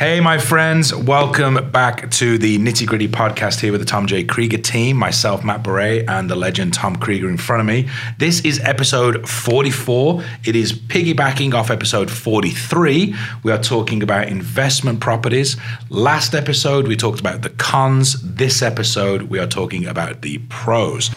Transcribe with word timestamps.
Hey, 0.00 0.18
my 0.18 0.38
friends, 0.38 0.94
welcome 0.94 1.70
back 1.72 2.10
to 2.12 2.38
the 2.38 2.58
Nitty 2.58 2.86
Gritty 2.86 3.06
podcast 3.06 3.60
here 3.60 3.70
with 3.70 3.82
the 3.82 3.86
Tom 3.86 4.06
J. 4.06 4.24
Krieger 4.24 4.56
team, 4.56 4.96
myself, 4.96 5.44
Matt 5.44 5.62
Beret, 5.62 6.08
and 6.08 6.30
the 6.30 6.36
legend 6.36 6.72
Tom 6.72 6.96
Krieger 6.96 7.28
in 7.28 7.36
front 7.36 7.60
of 7.60 7.66
me. 7.66 7.86
This 8.16 8.42
is 8.42 8.60
episode 8.60 9.28
44. 9.28 10.22
It 10.46 10.56
is 10.56 10.72
piggybacking 10.72 11.52
off 11.52 11.70
episode 11.70 12.10
43. 12.10 13.14
We 13.42 13.52
are 13.52 13.62
talking 13.62 14.02
about 14.02 14.28
investment 14.28 15.00
properties. 15.00 15.58
Last 15.90 16.34
episode, 16.34 16.88
we 16.88 16.96
talked 16.96 17.20
about 17.20 17.42
the 17.42 17.50
cons. 17.50 18.22
This 18.22 18.62
episode, 18.62 19.24
we 19.24 19.38
are 19.38 19.46
talking 19.46 19.84
about 19.84 20.22
the 20.22 20.38
pros. 20.48 21.10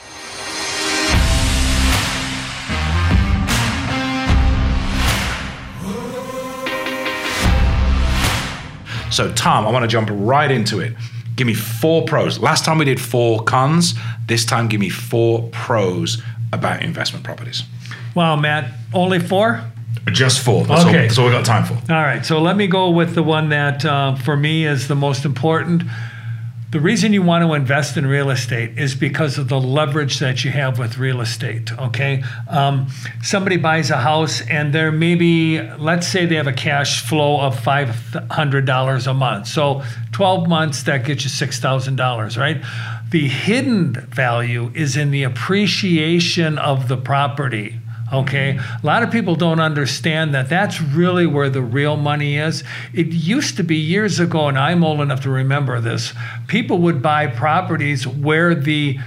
So, 9.14 9.32
Tom, 9.34 9.68
I 9.68 9.72
want 9.72 9.84
to 9.84 9.88
jump 9.88 10.10
right 10.12 10.50
into 10.50 10.80
it. 10.80 10.94
Give 11.36 11.46
me 11.48 11.54
four 11.54 12.04
pros. 12.06 12.40
Last 12.40 12.66
time 12.66 12.78
we 12.80 12.86
did 12.86 13.00
four 13.00 13.44
cons. 13.44 13.94
This 14.28 14.44
time, 14.46 14.68
give 14.68 14.80
me 14.80 14.90
four 14.90 15.50
pros 15.52 16.22
about 16.52 16.82
investment 16.82 17.24
properties. 17.24 17.64
Wow, 18.16 18.36
Matt, 18.36 18.72
only 18.94 19.20
four? 19.20 19.64
Just 20.12 20.40
four. 20.44 20.66
That's, 20.66 20.82
Okay. 20.86 20.90
all, 20.96 21.02
that's 21.04 21.18
all 21.18 21.26
we 21.26 21.32
got 21.32 21.46
time 21.46 21.64
for. 21.64 21.74
All 21.94 22.02
right, 22.02 22.26
so 22.26 22.42
let 22.42 22.58
me 22.58 22.68
go 22.68 22.90
with 22.90 23.16
the 23.16 23.24
one 23.24 23.50
that 23.50 23.86
uh, 23.86 24.16
for 24.16 24.36
me 24.36 24.66
is 24.66 24.88
the 24.88 24.96
most 24.96 25.26
important. 25.26 25.84
The 26.74 26.80
reason 26.80 27.14
you 27.14 27.22
want 27.22 27.46
to 27.46 27.54
invest 27.54 27.98
in 27.98 28.08
real 28.08 28.32
estate 28.32 28.80
is 28.80 28.96
because 28.96 29.38
of 29.38 29.48
the 29.48 29.60
leverage 29.60 30.18
that 30.18 30.44
you 30.44 30.50
have 30.50 30.80
with 30.80 30.98
real 30.98 31.22
estate. 31.22 31.72
Okay, 31.72 32.24
um, 32.50 32.88
somebody 33.22 33.58
buys 33.58 33.92
a 33.92 33.98
house 33.98 34.42
and 34.48 34.74
they're 34.74 34.92
maybe, 34.92 35.62
let's 35.62 36.08
say 36.08 36.26
they 36.26 36.34
have 36.34 36.48
a 36.48 36.52
cash 36.52 37.08
flow 37.08 37.40
of 37.42 37.60
five 37.60 37.90
hundred 38.32 38.66
dollars 38.66 39.06
a 39.06 39.14
month. 39.14 39.46
So 39.46 39.84
twelve 40.12 40.50
months 40.50 40.82
that 40.84 41.06
gets 41.06 41.24
you 41.24 41.30
six 41.30 41.60
thousand 41.60 41.98
dollars, 41.98 42.40
right? 42.40 42.60
The 43.12 43.28
hidden 43.28 43.94
value 43.94 44.72
is 44.74 44.98
in 44.98 45.12
the 45.12 45.22
appreciation 45.22 46.58
of 46.58 46.88
the 46.88 46.98
property. 46.98 47.76
Okay. 48.12 48.58
A 48.58 48.86
lot 48.86 49.02
of 49.04 49.12
people 49.12 49.36
don't 49.36 49.60
understand 49.60 50.34
that 50.36 50.50
that's 50.50 50.82
really 50.82 51.26
where 51.26 51.50
the 51.50 51.62
real 51.62 51.96
money 51.96 52.38
is. 52.38 52.64
It 52.94 53.08
used 53.08 53.58
to 53.58 53.64
be 53.64 53.78
years 53.78 54.20
ago, 54.20 54.48
and 54.48 54.58
I'm 54.58 54.84
old 54.84 55.02
enough 55.02 55.22
to 55.22 55.30
remember 55.30 55.80
this, 55.80 56.14
people 56.48 56.80
would 56.80 57.02
buy 57.02 57.28
properties 57.28 58.06
where 58.06 58.54
the 58.54 59.00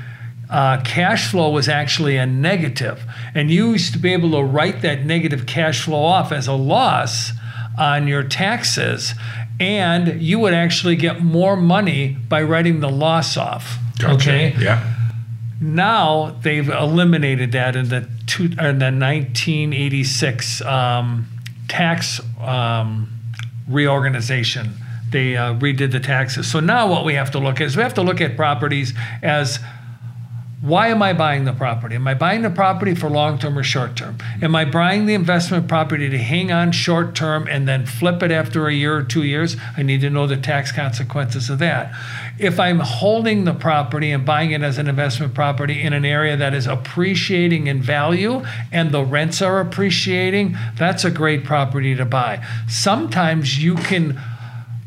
uh, 0.48 0.80
cash 0.83 1.30
flow 1.30 1.50
was 1.50 1.69
actually 1.69 2.16
a 2.16 2.27
negative, 2.27 3.05
and 3.34 3.50
you 3.50 3.72
used 3.72 3.92
to 3.92 3.98
be 3.98 4.12
able 4.12 4.30
to 4.33 4.42
write 4.42 4.83
that 4.83 5.05
negative 5.05 5.47
cash 5.47 5.83
flow 5.83 6.03
off 6.03 6.33
as 6.33 6.47
a 6.47 6.53
loss 6.53 7.33
on 7.78 8.08
your 8.08 8.22
taxes, 8.22 9.14
and 9.58 10.20
you 10.22 10.38
would 10.38 10.55
actually 10.55 10.97
get 10.97 11.20
more 11.20 11.56
money 11.56 12.16
by 12.28 12.42
writing 12.42 12.81
the 12.81 12.88
loss 12.88 13.36
off. 13.36 13.78
Okay. 14.03 14.55
Yeah. 14.58 14.95
Now 15.61 16.37
they've 16.43 16.69
eliminated 16.69 17.53
that 17.53 17.77
in 17.77 17.89
the 17.89 18.09
two 18.27 18.45
in 18.45 18.79
the 18.79 18.93
1986 18.93 20.62
um, 20.62 21.27
tax 21.69 22.21
um, 22.41 23.11
reorganization. 23.69 24.73
They 25.11 25.37
uh, 25.37 25.55
redid 25.55 25.93
the 25.93 26.01
taxes. 26.01 26.51
So 26.51 26.61
now 26.61 26.89
what 26.89 27.05
we 27.05 27.15
have 27.15 27.31
to 27.31 27.39
look 27.39 27.61
at 27.61 27.69
is 27.69 27.77
we 27.77 27.83
have 27.83 27.95
to 27.95 28.03
look 28.03 28.21
at 28.21 28.37
properties 28.37 28.93
as 29.23 29.61
why 30.62 30.89
am 30.89 31.03
I 31.03 31.12
buying 31.12 31.45
the 31.45 31.53
property? 31.53 31.97
Am 31.97 32.09
I 32.09 32.15
buying 32.15 32.41
the 32.41 32.49
property 32.49 32.95
for 32.95 33.11
long 33.11 33.39
term 33.39 33.59
or 33.59 33.62
short 33.62 33.95
term? 33.95 34.17
Am 34.41 34.57
I 34.57 34.65
buying 34.65 35.05
the 35.05 35.12
investment 35.12 35.69
property 35.69 36.09
to 36.09 36.17
hang 36.17 36.51
on 36.51 36.73
short 36.73 37.15
term 37.15 37.47
and 37.47 37.69
then 37.69 37.85
flip 37.85 38.23
it 38.23 38.31
after 38.31 38.67
a 38.67 38.73
year 38.73 38.97
or 38.97 39.03
two 39.03 39.23
years? 39.23 39.59
I 39.77 39.83
need 39.83 40.01
to 40.01 40.09
know 40.09 40.27
the 40.27 40.39
tax 40.39 40.73
consequences 40.73 41.51
of 41.51 41.59
that. 41.59 41.95
If 42.39 42.59
I'm 42.59 42.79
holding 42.79 43.45
the 43.45 43.53
property 43.53 44.11
and 44.11 44.25
buying 44.25 44.53
it 44.53 44.62
as 44.62 44.79
an 44.79 44.89
investment 44.89 45.34
property 45.34 45.83
in 45.83 45.93
an 45.93 46.07
area 46.07 46.39
that 46.39 46.55
is 46.55 46.67
appreciating 46.67 47.66
in 47.66 47.83
value 47.83 48.43
and 48.72 48.93
the 48.93 49.05
rents 49.05 49.43
are 49.43 49.61
appreciating, 49.61 50.56
that's 50.78 51.05
a 51.05 51.11
great 51.11 51.45
property 51.45 51.95
to 51.95 52.06
buy. 52.06 52.43
Sometimes 52.66 53.62
you 53.62 53.75
can 53.75 54.19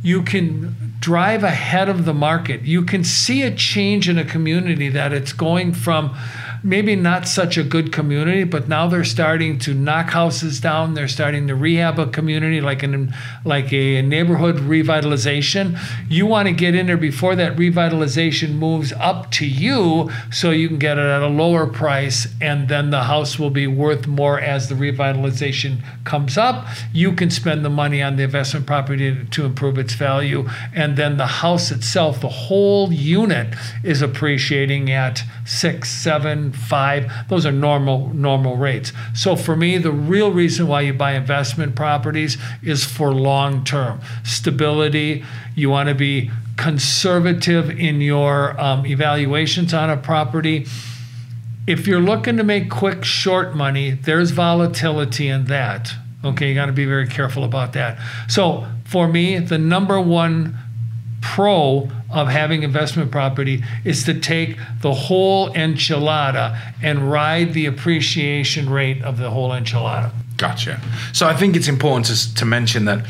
you 0.02 0.24
can 0.24 0.89
drive 1.00 1.44
ahead 1.44 1.88
of 1.90 2.06
the 2.06 2.14
market. 2.14 2.62
You 2.64 2.84
can 2.84 3.04
see 3.04 3.44
a 3.44 3.54
change 3.54 4.10
in 4.10 4.18
a 4.18 4.26
community 4.26 4.90
that 4.90 5.14
it's 5.14 5.34
going 5.34 5.74
from 5.74 6.16
maybe 6.64 6.96
not 6.96 7.28
such 7.28 7.58
a 7.58 7.64
good 7.64 7.92
community, 7.92 8.44
but 8.44 8.68
now 8.68 8.88
they're 8.88 9.04
starting 9.04 9.58
to 9.60 9.74
knock 9.74 10.10
houses 10.10 10.60
down. 10.60 10.94
They're 10.94 11.08
starting 11.08 11.48
to 11.48 11.56
rehab 11.56 12.00
a 12.00 12.08
community 12.08 12.62
like 12.62 12.84
an 12.84 13.14
like 13.46 13.72
a 13.72 14.02
neighborhood 14.02 14.58
revitalization. 14.58 15.80
You 16.10 16.26
want 16.26 16.48
to 16.48 16.54
get 16.54 16.76
in 16.76 16.88
there 16.88 16.98
before 16.98 17.36
that 17.36 17.56
revitalization 17.56 18.56
moves 18.56 18.92
up 18.94 19.32
to 19.32 19.46
you 19.46 20.10
so 20.32 20.52
you 20.52 20.68
can 20.68 20.80
get 20.80 20.98
it 20.98 21.06
at 21.06 21.22
a 21.22 21.28
lower 21.28 21.68
price 21.68 22.28
and 22.42 22.68
then 22.68 22.90
the 22.90 23.04
house 23.04 23.40
will 23.40 23.50
be 23.50 23.68
worth 23.68 24.08
more 24.08 24.40
as 24.40 24.70
the 24.70 24.76
revitalization 24.76 25.82
comes 26.04 26.38
up. 26.38 26.68
You 26.94 27.14
can 27.14 27.30
spend 27.30 27.64
the 27.64 27.70
money 27.70 28.02
on 28.02 28.16
the 28.16 28.24
investment 28.24 28.66
property 28.66 29.14
to, 29.14 29.26
to 29.26 29.46
improve 29.46 29.78
its 29.78 29.94
value 29.94 30.48
and 30.74 30.98
then 30.98 31.18
the 31.18 31.28
house 31.28 31.72
itself, 31.72 32.22
the 32.22 32.30
whole 32.30 32.92
unit 32.92 33.54
is 33.84 34.02
appreciating 34.02 34.92
at 34.92 35.24
six, 35.46 35.90
seven, 35.90 36.49
five. 36.52 37.12
Those 37.30 37.46
are 37.46 37.52
normal 37.52 38.14
normal 38.14 38.58
rates. 38.58 38.92
So 39.14 39.36
for 39.36 39.56
me, 39.56 39.78
the 39.78 39.92
real 39.92 40.32
reason 40.32 40.68
why 40.68 40.82
you 40.82 40.94
buy 40.94 41.14
investment 41.14 41.76
properties 41.76 42.38
is 42.64 42.84
for 42.86 43.14
long 43.14 43.64
term 43.64 44.02
stability. 44.24 45.24
You 45.56 45.70
want 45.70 45.90
to 45.90 45.96
be 45.96 46.32
conservative 46.58 47.70
in 47.70 48.02
your 48.02 48.60
um, 48.60 48.86
evaluations 48.86 49.74
on 49.74 49.90
a 49.90 49.98
property. 49.98 50.66
If 51.68 51.88
you're 51.88 52.02
looking 52.02 52.38
to 52.38 52.44
make 52.44 52.70
quick 52.70 53.04
short 53.04 53.56
money, 53.56 53.92
there's 53.92 54.32
volatility 54.32 55.28
in 55.28 55.46
that. 55.46 55.94
Okay, 56.26 56.50
you 56.50 56.56
got 56.56 56.66
to 56.66 56.74
be 56.74 56.86
very 56.86 57.08
careful 57.08 57.44
about 57.44 57.74
that. 57.74 57.98
So 58.28 58.68
for 58.86 59.08
me, 59.08 59.40
the 59.40 59.58
number 59.58 60.02
one 60.02 60.58
pro 61.22 61.90
of 62.12 62.28
having 62.28 62.64
investment 62.64 63.12
property 63.12 63.64
is 63.84 64.04
to 64.06 64.20
take 64.20 64.58
the 64.82 64.94
whole 64.94 65.50
enchilada 65.54 66.58
and 66.82 67.12
ride 67.12 67.54
the 67.54 67.66
appreciation 67.66 68.70
rate 68.70 69.02
of 69.04 69.18
the 69.18 69.30
whole 69.30 69.50
enchilada. 69.52 70.12
Gotcha. 70.38 70.80
So 71.14 71.28
I 71.28 71.36
think 71.36 71.56
it's 71.56 71.68
important 71.68 72.06
to, 72.08 72.36
to 72.36 72.46
mention 72.46 72.86
that 72.86 73.06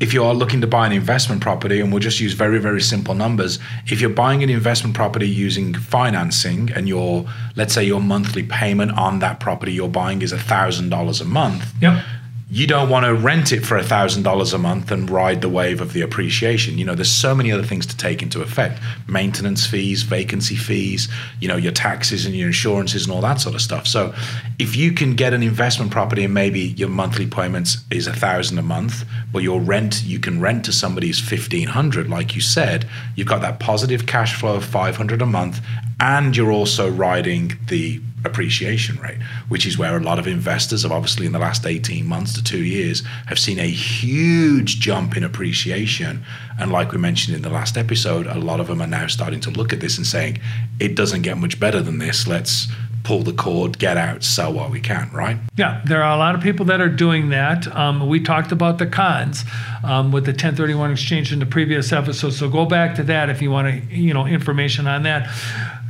if 0.00 0.12
you 0.12 0.24
are 0.24 0.34
looking 0.34 0.60
to 0.60 0.66
buy 0.66 0.86
an 0.86 0.92
investment 0.92 1.40
property, 1.40 1.80
and 1.80 1.92
we'll 1.92 2.00
just 2.00 2.20
use 2.20 2.32
very, 2.32 2.58
very 2.58 2.80
simple 2.80 3.14
numbers, 3.14 3.58
if 3.86 4.00
you're 4.00 4.10
buying 4.10 4.42
an 4.42 4.50
investment 4.50 4.96
property 4.96 5.28
using 5.28 5.72
financing 5.72 6.72
and 6.72 6.88
your, 6.88 7.26
let's 7.54 7.72
say 7.72 7.84
your 7.84 8.00
monthly 8.00 8.42
payment 8.42 8.92
on 8.98 9.20
that 9.20 9.38
property 9.40 9.72
you're 9.72 9.88
buying 9.88 10.20
is 10.22 10.32
$1,000 10.32 11.20
a 11.20 11.24
month, 11.24 11.72
Yep. 11.80 12.04
You 12.50 12.66
don't 12.66 12.90
want 12.90 13.06
to 13.06 13.14
rent 13.14 13.52
it 13.52 13.64
for 13.64 13.78
$1,000 13.78 14.54
a 14.54 14.58
month 14.58 14.90
and 14.90 15.08
ride 15.08 15.40
the 15.40 15.48
wave 15.48 15.80
of 15.80 15.94
the 15.94 16.02
appreciation. 16.02 16.76
You 16.76 16.84
know, 16.84 16.94
there's 16.94 17.10
so 17.10 17.34
many 17.34 17.50
other 17.50 17.62
things 17.62 17.86
to 17.86 17.96
take 17.96 18.22
into 18.22 18.42
effect 18.42 18.82
maintenance 19.08 19.66
fees, 19.66 20.02
vacancy 20.02 20.54
fees, 20.54 21.08
you 21.40 21.48
know, 21.48 21.56
your 21.56 21.72
taxes 21.72 22.26
and 22.26 22.34
your 22.34 22.48
insurances 22.48 23.06
and 23.06 23.14
all 23.14 23.22
that 23.22 23.40
sort 23.40 23.54
of 23.54 23.62
stuff. 23.62 23.86
So 23.86 24.14
if 24.58 24.76
you 24.76 24.92
can 24.92 25.14
get 25.14 25.32
an 25.32 25.42
investment 25.42 25.90
property 25.90 26.24
and 26.24 26.34
maybe 26.34 26.60
your 26.60 26.90
monthly 26.90 27.26
payments 27.26 27.78
is 27.90 28.06
1000 28.06 28.58
a 28.58 28.62
month, 28.62 29.04
but 29.32 29.42
your 29.42 29.60
rent, 29.60 30.02
you 30.04 30.18
can 30.18 30.40
rent 30.40 30.66
to 30.66 30.72
somebody's 30.72 31.14
is 31.14 31.20
1500 31.20 32.08
like 32.08 32.34
you 32.34 32.40
said, 32.40 32.88
you've 33.14 33.28
got 33.28 33.40
that 33.40 33.60
positive 33.60 34.06
cash 34.06 34.38
flow 34.38 34.56
of 34.56 34.64
500 34.64 35.22
a 35.22 35.26
month 35.26 35.60
and 36.00 36.36
you're 36.36 36.52
also 36.52 36.90
riding 36.90 37.58
the 37.68 38.00
appreciation 38.24 38.96
rate, 39.00 39.18
which 39.48 39.66
is 39.66 39.76
where 39.76 39.96
a 39.96 40.00
lot 40.00 40.18
of 40.18 40.26
investors 40.26 40.82
have 40.82 40.92
obviously 40.92 41.26
in 41.26 41.32
the 41.32 41.38
last 41.38 41.66
18 41.66 42.06
months 42.06 42.32
to 42.34 42.42
two 42.42 42.64
years 42.64 43.02
have 43.26 43.38
seen 43.38 43.58
a 43.58 43.68
huge 43.68 44.80
jump 44.80 45.16
in 45.16 45.24
appreciation. 45.24 46.24
And 46.58 46.72
like 46.72 46.92
we 46.92 46.98
mentioned 46.98 47.36
in 47.36 47.42
the 47.42 47.50
last 47.50 47.76
episode, 47.76 48.26
a 48.26 48.38
lot 48.38 48.60
of 48.60 48.66
them 48.66 48.80
are 48.80 48.86
now 48.86 49.06
starting 49.08 49.40
to 49.40 49.50
look 49.50 49.72
at 49.72 49.80
this 49.80 49.98
and 49.98 50.06
saying, 50.06 50.40
it 50.80 50.94
doesn't 50.94 51.22
get 51.22 51.36
much 51.36 51.60
better 51.60 51.80
than 51.80 51.98
this. 51.98 52.26
Let's 52.26 52.68
pull 53.04 53.22
the 53.22 53.34
cord, 53.34 53.78
get 53.78 53.98
out, 53.98 54.24
sell 54.24 54.54
while 54.54 54.70
we 54.70 54.80
can, 54.80 55.10
right? 55.12 55.36
Yeah, 55.56 55.82
there 55.84 56.02
are 56.02 56.14
a 56.14 56.18
lot 56.18 56.34
of 56.34 56.40
people 56.40 56.64
that 56.66 56.80
are 56.80 56.88
doing 56.88 57.28
that. 57.28 57.66
Um, 57.76 58.08
we 58.08 58.18
talked 58.18 58.50
about 58.50 58.78
the 58.78 58.86
cons 58.86 59.44
um, 59.84 60.10
with 60.10 60.24
the 60.24 60.32
1031 60.32 60.92
exchange 60.92 61.30
in 61.30 61.38
the 61.38 61.46
previous 61.46 61.92
episode, 61.92 62.32
so 62.32 62.48
go 62.48 62.64
back 62.64 62.94
to 62.96 63.02
that 63.04 63.28
if 63.28 63.42
you 63.42 63.50
want 63.50 63.68
to, 63.68 63.94
you 63.94 64.14
know, 64.14 64.26
information 64.26 64.86
on 64.86 65.02
that. 65.02 65.28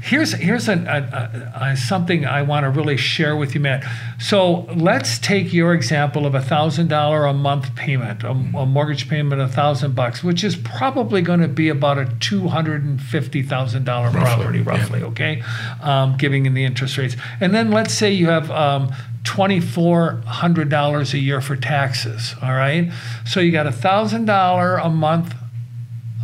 Here's 0.05 0.33
here's 0.35 0.69
an, 0.69 0.87
a, 0.87 1.51
a, 1.57 1.65
a, 1.65 1.77
something 1.77 2.27
I 2.27 2.43
want 2.43 2.65
to 2.65 2.71
really 2.71 2.97
share 2.97 3.37
with 3.37 3.55
you, 3.55 3.61
Matt. 3.61 3.85
So 4.21 4.67
let's 4.75 5.19
take 5.19 5.53
your 5.53 5.73
example 5.73 6.27
of 6.27 6.35
a 6.35 6.43
thousand 6.43 6.89
dollar 6.89 7.25
a 7.25 7.33
month 7.33 7.75
payment, 7.75 8.23
a, 8.23 8.31
a 8.31 8.67
mortgage 8.67 9.09
payment, 9.09 9.41
a 9.41 9.49
thousand 9.49 9.95
bucks, 9.95 10.23
which 10.23 10.45
is 10.45 10.57
probably 10.57 11.23
going 11.23 11.41
to 11.41 11.49
be 11.49 11.71
about 11.71 11.99
a 11.99 12.13
two 12.21 12.49
hundred 12.49 12.85
and 12.85 13.01
fifty 13.01 13.43
thousand 13.43 13.85
dollar 13.85 14.11
property, 14.11 14.61
roughly. 14.61 15.01
yeah. 15.01 15.07
Okay, 15.07 15.43
um, 15.83 16.17
giving 16.19 16.45
in 16.47 16.55
the 16.55 16.65
interest 16.65 16.99
rates, 16.99 17.17
and 17.41 17.55
then 17.55 17.71
let's 17.71 17.95
say 17.95 18.13
you 18.13 18.29
have. 18.29 18.51
Um, 18.51 18.93
$2,400 19.25 21.15
a 21.15 21.19
year 21.19 21.41
for 21.41 21.57
taxes. 21.57 22.35
All 22.43 22.53
right. 22.53 22.93
So 23.25 23.41
you 23.41 23.53
got 23.53 23.67
a 23.67 23.71
$1,000 23.71 24.85
a 24.85 24.91
month 24.91 25.35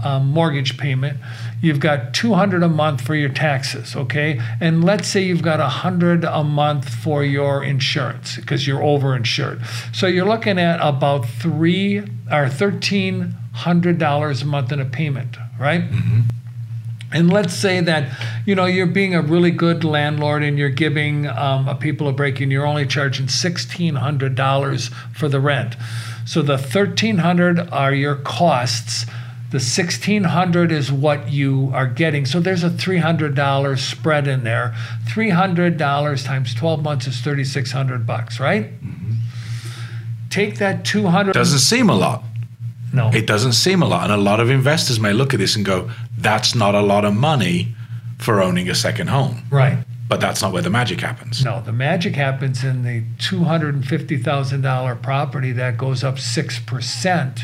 um, 0.04 0.28
mortgage 0.28 0.78
payment. 0.78 1.18
You've 1.60 1.80
got 1.80 2.14
200 2.14 2.62
a 2.62 2.68
month 2.68 3.00
for 3.00 3.14
your 3.14 3.28
taxes, 3.28 3.94
okay? 3.96 4.40
And 4.60 4.84
let's 4.84 5.08
say 5.08 5.22
you've 5.22 5.42
got 5.42 5.58
100 5.58 6.24
a 6.24 6.44
month 6.44 6.88
for 6.88 7.24
your 7.24 7.62
insurance 7.62 8.36
because 8.36 8.66
you're 8.66 8.80
overinsured. 8.80 9.64
So 9.94 10.06
you're 10.06 10.26
looking 10.26 10.58
at 10.58 10.80
about 10.80 11.26
three 11.26 11.98
or 11.98 12.46
$1,300 12.46 14.42
a 14.42 14.44
month 14.46 14.72
in 14.72 14.80
a 14.80 14.84
payment, 14.84 15.36
right? 15.58 15.82
And 17.12 17.32
let's 17.32 17.54
say 17.54 17.80
that 17.80 18.16
you 18.46 18.54
know 18.54 18.66
you're 18.66 18.86
being 18.86 19.14
a 19.14 19.22
really 19.22 19.50
good 19.50 19.82
landlord 19.82 20.44
and 20.44 20.56
you're 20.56 20.68
giving 20.68 21.26
um, 21.26 21.66
a 21.66 21.74
people 21.74 22.06
a 22.08 22.12
break 22.12 22.40
and 22.40 22.52
you're 22.52 22.66
only 22.66 22.86
charging 22.86 23.28
sixteen 23.28 23.96
hundred 23.96 24.36
dollars 24.36 24.90
for 25.12 25.28
the 25.28 25.40
rent. 25.40 25.76
So 26.24 26.40
the 26.42 26.56
thirteen 26.56 27.18
hundred 27.18 27.58
are 27.70 27.92
your 27.92 28.14
costs. 28.14 29.06
The 29.50 29.60
sixteen 29.60 30.24
hundred 30.24 30.70
is 30.70 30.92
what 30.92 31.30
you 31.32 31.70
are 31.74 31.86
getting. 31.86 32.24
So 32.24 32.38
there's 32.38 32.62
a 32.62 32.70
three 32.70 32.98
hundred 32.98 33.34
dollars 33.34 33.82
spread 33.82 34.28
in 34.28 34.44
there. 34.44 34.74
Three 35.08 35.30
hundred 35.30 35.76
dollars 35.76 36.22
times 36.22 36.54
twelve 36.54 36.82
months 36.82 37.06
is 37.08 37.20
thirty 37.20 37.44
six 37.44 37.72
hundred 37.72 38.06
bucks, 38.06 38.38
right? 38.38 38.66
Mm-hmm. 38.84 39.12
Take 40.30 40.58
that 40.58 40.84
two 40.84 41.06
hundred. 41.08 41.32
Doesn't 41.34 41.58
seem 41.58 41.90
a 41.90 41.94
lot. 41.96 42.22
No. 42.92 43.10
It 43.12 43.26
doesn't 43.26 43.52
seem 43.52 43.82
a 43.82 43.86
lot. 43.86 44.04
And 44.04 44.12
a 44.12 44.16
lot 44.22 44.40
of 44.40 44.50
investors 44.50 44.98
may 45.00 45.12
look 45.12 45.32
at 45.34 45.38
this 45.38 45.54
and 45.56 45.64
go, 45.64 45.90
that's 46.18 46.54
not 46.56 46.74
a 46.74 46.80
lot 46.80 47.04
of 47.04 47.14
money 47.14 47.74
for 48.18 48.42
owning 48.42 48.68
a 48.68 48.74
second 48.74 49.08
home. 49.08 49.42
right. 49.50 49.84
But 50.08 50.20
that's 50.20 50.42
not 50.42 50.52
where 50.52 50.60
the 50.62 50.70
magic 50.70 51.00
happens. 51.00 51.44
No, 51.44 51.62
the 51.62 51.70
magic 51.72 52.16
happens 52.16 52.64
in 52.64 52.82
the 52.82 53.04
two 53.20 53.44
hundred 53.44 53.76
and 53.76 53.86
fifty 53.86 54.16
thousand 54.16 54.62
dollar 54.62 54.96
property 54.96 55.52
that 55.52 55.78
goes 55.78 56.02
up 56.02 56.18
six 56.18 56.58
percent 56.58 57.42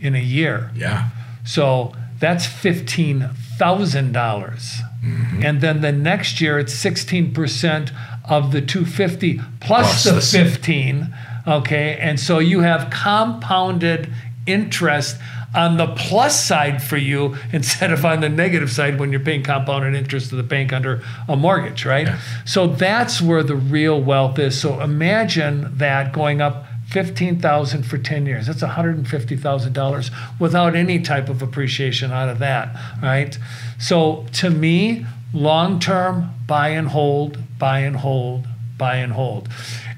in 0.00 0.14
a 0.14 0.20
year. 0.20 0.70
Yeah. 0.74 1.08
So 1.44 1.94
that's 2.18 2.46
fifteen 2.46 3.30
thousand 3.58 4.12
dollars, 4.12 4.80
mm-hmm. 5.04 5.44
and 5.44 5.60
then 5.60 5.80
the 5.80 5.92
next 5.92 6.40
year 6.40 6.58
it's 6.58 6.72
sixteen 6.72 7.32
percent 7.32 7.92
of 8.28 8.52
the 8.52 8.60
two 8.60 8.84
fifty 8.84 9.40
plus, 9.60 10.02
Plus 10.02 10.04
the 10.04 10.12
the 10.12 10.20
fifteen. 10.20 11.14
Okay, 11.46 11.98
and 12.00 12.18
so 12.18 12.38
you 12.38 12.60
have 12.60 12.90
compounded 12.90 14.10
interest 14.46 15.18
on 15.54 15.76
the 15.76 15.86
plus 15.94 16.44
side 16.44 16.82
for 16.82 16.96
you 16.96 17.36
instead 17.52 17.92
of 17.92 18.04
on 18.04 18.20
the 18.20 18.28
negative 18.28 18.70
side 18.70 18.98
when 18.98 19.10
you're 19.10 19.20
paying 19.20 19.42
compounded 19.42 19.94
interest 19.94 20.30
to 20.30 20.36
the 20.36 20.42
bank 20.42 20.72
under 20.72 21.02
a 21.28 21.36
mortgage, 21.36 21.84
right? 21.84 22.06
Yeah. 22.06 22.18
So 22.44 22.66
that's 22.66 23.22
where 23.22 23.42
the 23.42 23.56
real 23.56 24.00
wealth 24.00 24.38
is. 24.38 24.60
So 24.60 24.80
imagine 24.80 25.76
that 25.78 26.12
going 26.12 26.40
up 26.40 26.66
fifteen 26.94 27.40
thousand 27.40 27.82
for 27.82 27.98
ten 27.98 28.24
years. 28.24 28.46
That's 28.46 28.62
one 28.62 28.70
hundred 28.70 28.96
and 28.96 29.08
fifty 29.08 29.36
thousand 29.36 29.72
dollars 29.72 30.10
without 30.38 30.76
any 30.76 30.98
type 31.00 31.28
of 31.28 31.42
appreciation 31.42 32.12
out 32.12 32.28
of 32.28 32.38
that, 32.38 32.66
right? 33.02 33.36
So 33.78 34.24
to 34.34 34.48
me, 34.48 35.04
long 35.32 35.80
term, 35.80 36.30
buy 36.46 36.68
and 36.68 36.88
hold, 36.88 37.36
buy 37.58 37.80
and 37.80 37.96
hold, 37.96 38.46
buy 38.78 38.96
and 38.96 39.12
hold. 39.12 39.48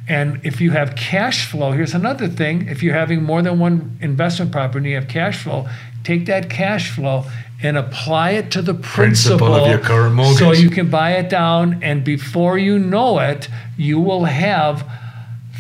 And 0.09 0.41
if 0.45 0.61
you 0.61 0.71
have 0.71 0.97
cash 0.97 1.51
flow, 1.51 1.73
here's 1.73 1.95
another 1.95 2.29
thing. 2.29 2.69
If 2.69 2.83
you're 2.83 2.95
having 2.95 3.23
more 3.23 3.43
than 3.43 3.59
one 3.59 3.99
investment 4.01 4.53
property 4.53 4.79
and 4.79 4.87
you 4.87 4.95
have 4.95 5.09
cash 5.09 5.43
flow, 5.43 5.69
take 6.03 6.27
that 6.27 6.49
cash 6.49 6.91
flow 6.93 7.25
and 7.63 7.77
apply 7.77 8.31
it 8.31 8.51
to 8.53 8.63
the 8.63 8.75
principal, 8.75 9.49
Principal 9.49 9.55
of 9.55 9.69
your 9.69 9.79
current 9.79 10.15
mortgage. 10.15 10.39
So 10.39 10.53
you 10.53 10.71
can 10.71 10.89
buy 10.91 11.13
it 11.13 11.29
down, 11.29 11.83
and 11.83 12.05
before 12.05 12.57
you 12.57 12.79
know 12.79 13.19
it, 13.19 13.49
you 13.77 13.99
will 14.01 14.25
have 14.25 14.89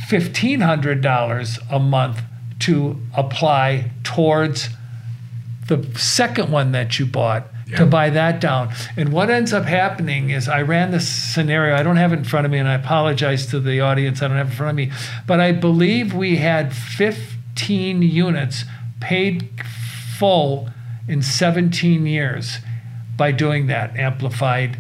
$1,500 0.08 1.58
a 1.70 1.78
month 1.78 2.22
to 2.60 3.00
apply 3.14 3.90
towards 4.02 4.68
the 5.68 5.84
second 5.98 6.50
one 6.50 6.72
that 6.72 6.98
you 6.98 7.06
bought 7.06 7.48
Yeah. 7.66 7.78
to 7.78 7.86
buy 7.86 8.10
that 8.10 8.40
down. 8.40 8.68
And 8.96 9.08
what 9.08 9.28
ends 9.28 9.52
up 9.52 9.64
happening 9.66 10.30
is 10.30 10.48
I 10.48 10.62
ran 10.62 10.92
this 10.92 11.08
scenario. 11.08 11.74
I 11.74 11.82
don't 11.82 11.96
have 11.96 12.12
it 12.12 12.18
in 12.20 12.24
front 12.24 12.46
of 12.46 12.52
me, 12.52 12.58
and 12.58 12.68
I 12.68 12.74
apologize 12.74 13.46
to 13.46 13.58
the 13.58 13.80
audience. 13.80 14.22
I 14.22 14.28
don't 14.28 14.36
have 14.36 14.46
it 14.46 14.50
in 14.50 14.56
front 14.56 14.70
of 14.70 14.76
me, 14.76 14.92
but 15.26 15.40
I 15.40 15.50
believe 15.50 16.14
we 16.14 16.36
had 16.36 16.72
15 16.72 18.02
units 18.02 18.64
paid 19.00 19.48
full 20.16 20.68
in 21.08 21.22
17 21.22 22.06
years 22.06 22.58
by 23.16 23.32
doing 23.32 23.66
that 23.66 23.96
amplified 23.98 24.78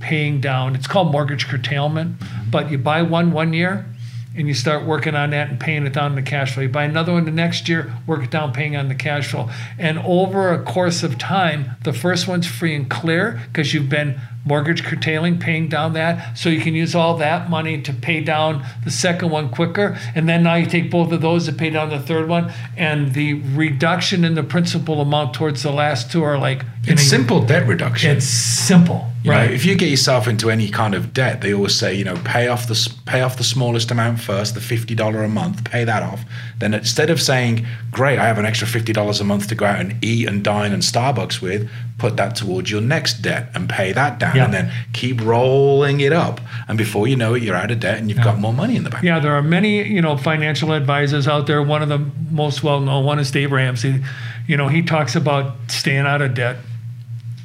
paying 0.00 0.40
down. 0.40 0.74
It's 0.74 0.86
called 0.88 1.12
mortgage 1.12 1.46
curtailment, 1.46 2.16
but 2.50 2.70
you 2.70 2.78
buy 2.78 3.02
one 3.02 3.30
one 3.30 3.52
year 3.52 3.86
and 4.36 4.48
you 4.48 4.54
start 4.54 4.84
working 4.84 5.14
on 5.14 5.30
that 5.30 5.50
and 5.50 5.60
paying 5.60 5.86
it 5.86 5.92
down 5.92 6.12
in 6.12 6.16
the 6.16 6.22
cash 6.22 6.54
flow. 6.54 6.62
You 6.64 6.68
buy 6.68 6.84
another 6.84 7.12
one 7.12 7.24
the 7.24 7.30
next 7.30 7.68
year, 7.68 7.94
work 8.06 8.24
it 8.24 8.30
down, 8.30 8.52
paying 8.52 8.76
on 8.76 8.88
the 8.88 8.94
cash 8.94 9.30
flow. 9.30 9.48
And 9.78 9.98
over 10.00 10.52
a 10.52 10.62
course 10.62 11.02
of 11.02 11.18
time, 11.18 11.72
the 11.84 11.92
first 11.92 12.26
one's 12.26 12.46
free 12.46 12.74
and 12.74 12.88
clear 12.90 13.40
because 13.46 13.72
you've 13.72 13.88
been 13.88 14.20
mortgage 14.44 14.84
curtailing, 14.84 15.38
paying 15.38 15.68
down 15.68 15.94
that. 15.94 16.36
So 16.36 16.48
you 16.48 16.60
can 16.60 16.74
use 16.74 16.94
all 16.94 17.16
that 17.18 17.48
money 17.48 17.80
to 17.82 17.92
pay 17.92 18.20
down 18.20 18.64
the 18.84 18.90
second 18.90 19.30
one 19.30 19.48
quicker. 19.48 19.98
And 20.14 20.28
then 20.28 20.42
now 20.42 20.54
you 20.56 20.66
take 20.66 20.90
both 20.90 21.12
of 21.12 21.20
those 21.22 21.46
to 21.46 21.52
pay 21.52 21.70
down 21.70 21.90
the 21.90 22.00
third 22.00 22.28
one. 22.28 22.52
And 22.76 23.14
the 23.14 23.34
reduction 23.34 24.24
in 24.24 24.34
the 24.34 24.42
principal 24.42 25.00
amount 25.00 25.34
towards 25.34 25.62
the 25.62 25.72
last 25.72 26.12
two 26.12 26.22
are 26.22 26.38
like 26.38 26.64
It's 26.86 27.02
a- 27.02 27.06
simple 27.06 27.44
debt 27.44 27.66
reduction. 27.66 28.16
It's 28.16 28.26
simple. 28.26 29.10
You 29.22 29.30
know, 29.30 29.38
right. 29.38 29.50
if 29.52 29.64
you 29.64 29.74
get 29.74 29.88
yourself 29.88 30.28
into 30.28 30.50
any 30.50 30.68
kind 30.68 30.94
of 30.94 31.14
debt, 31.14 31.40
they 31.40 31.54
always 31.54 31.74
say, 31.74 31.94
you 31.94 32.04
know, 32.04 32.16
pay 32.24 32.48
off 32.48 32.68
the 32.68 32.94
pay 33.06 33.22
off 33.22 33.38
the 33.38 33.44
smallest 33.44 33.90
amount 33.90 34.20
first, 34.20 34.54
the 34.54 34.60
fifty 34.60 34.94
dollar 34.94 35.22
a 35.22 35.30
month, 35.30 35.64
pay 35.64 35.82
that 35.82 36.02
off. 36.02 36.26
Then 36.58 36.74
instead 36.74 37.08
of 37.08 37.22
saying, 37.22 37.64
"Great, 37.90 38.18
I 38.18 38.26
have 38.26 38.36
an 38.36 38.44
extra 38.44 38.66
fifty 38.68 38.92
dollars 38.92 39.22
a 39.22 39.24
month 39.24 39.48
to 39.48 39.54
go 39.54 39.64
out 39.64 39.80
and 39.80 39.96
eat 40.04 40.28
and 40.28 40.44
dine 40.44 40.72
and 40.72 40.82
Starbucks 40.82 41.40
with," 41.40 41.70
put 41.96 42.18
that 42.18 42.36
towards 42.36 42.70
your 42.70 42.82
next 42.82 43.22
debt 43.22 43.50
and 43.54 43.66
pay 43.66 43.92
that 43.92 44.18
down, 44.18 44.33
Yeah. 44.36 44.44
and 44.44 44.54
then 44.54 44.72
keep 44.92 45.20
rolling 45.22 46.00
it 46.00 46.12
up. 46.12 46.40
And 46.68 46.78
before 46.78 47.06
you 47.08 47.16
know 47.16 47.34
it, 47.34 47.42
you're 47.42 47.54
out 47.56 47.70
of 47.70 47.80
debt 47.80 47.98
and 47.98 48.08
you've 48.08 48.22
got 48.22 48.38
more 48.38 48.52
money 48.52 48.76
in 48.76 48.84
the 48.84 48.90
bank. 48.90 49.04
Yeah, 49.04 49.20
there 49.20 49.34
are 49.34 49.42
many, 49.42 49.82
you 49.86 50.00
know, 50.00 50.16
financial 50.16 50.72
advisors 50.72 51.28
out 51.28 51.46
there. 51.46 51.62
One 51.62 51.82
of 51.82 51.88
the 51.88 51.98
most 52.30 52.62
well-known 52.62 53.04
one 53.04 53.18
is 53.18 53.30
Dave 53.30 53.52
Ramsey. 53.52 54.02
You 54.46 54.56
know, 54.56 54.68
he 54.68 54.82
talks 54.82 55.14
about 55.16 55.54
staying 55.68 56.06
out 56.06 56.22
of 56.22 56.34
debt, 56.34 56.56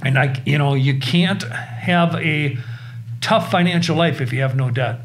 and 0.03 0.17
I, 0.17 0.41
you 0.45 0.57
know, 0.57 0.73
you 0.73 0.99
can't 0.99 1.43
have 1.43 2.15
a 2.15 2.57
tough 3.21 3.51
financial 3.51 3.95
life 3.97 4.21
if 4.21 4.31
you 4.31 4.41
have 4.41 4.55
no 4.55 4.69
debt, 4.71 4.99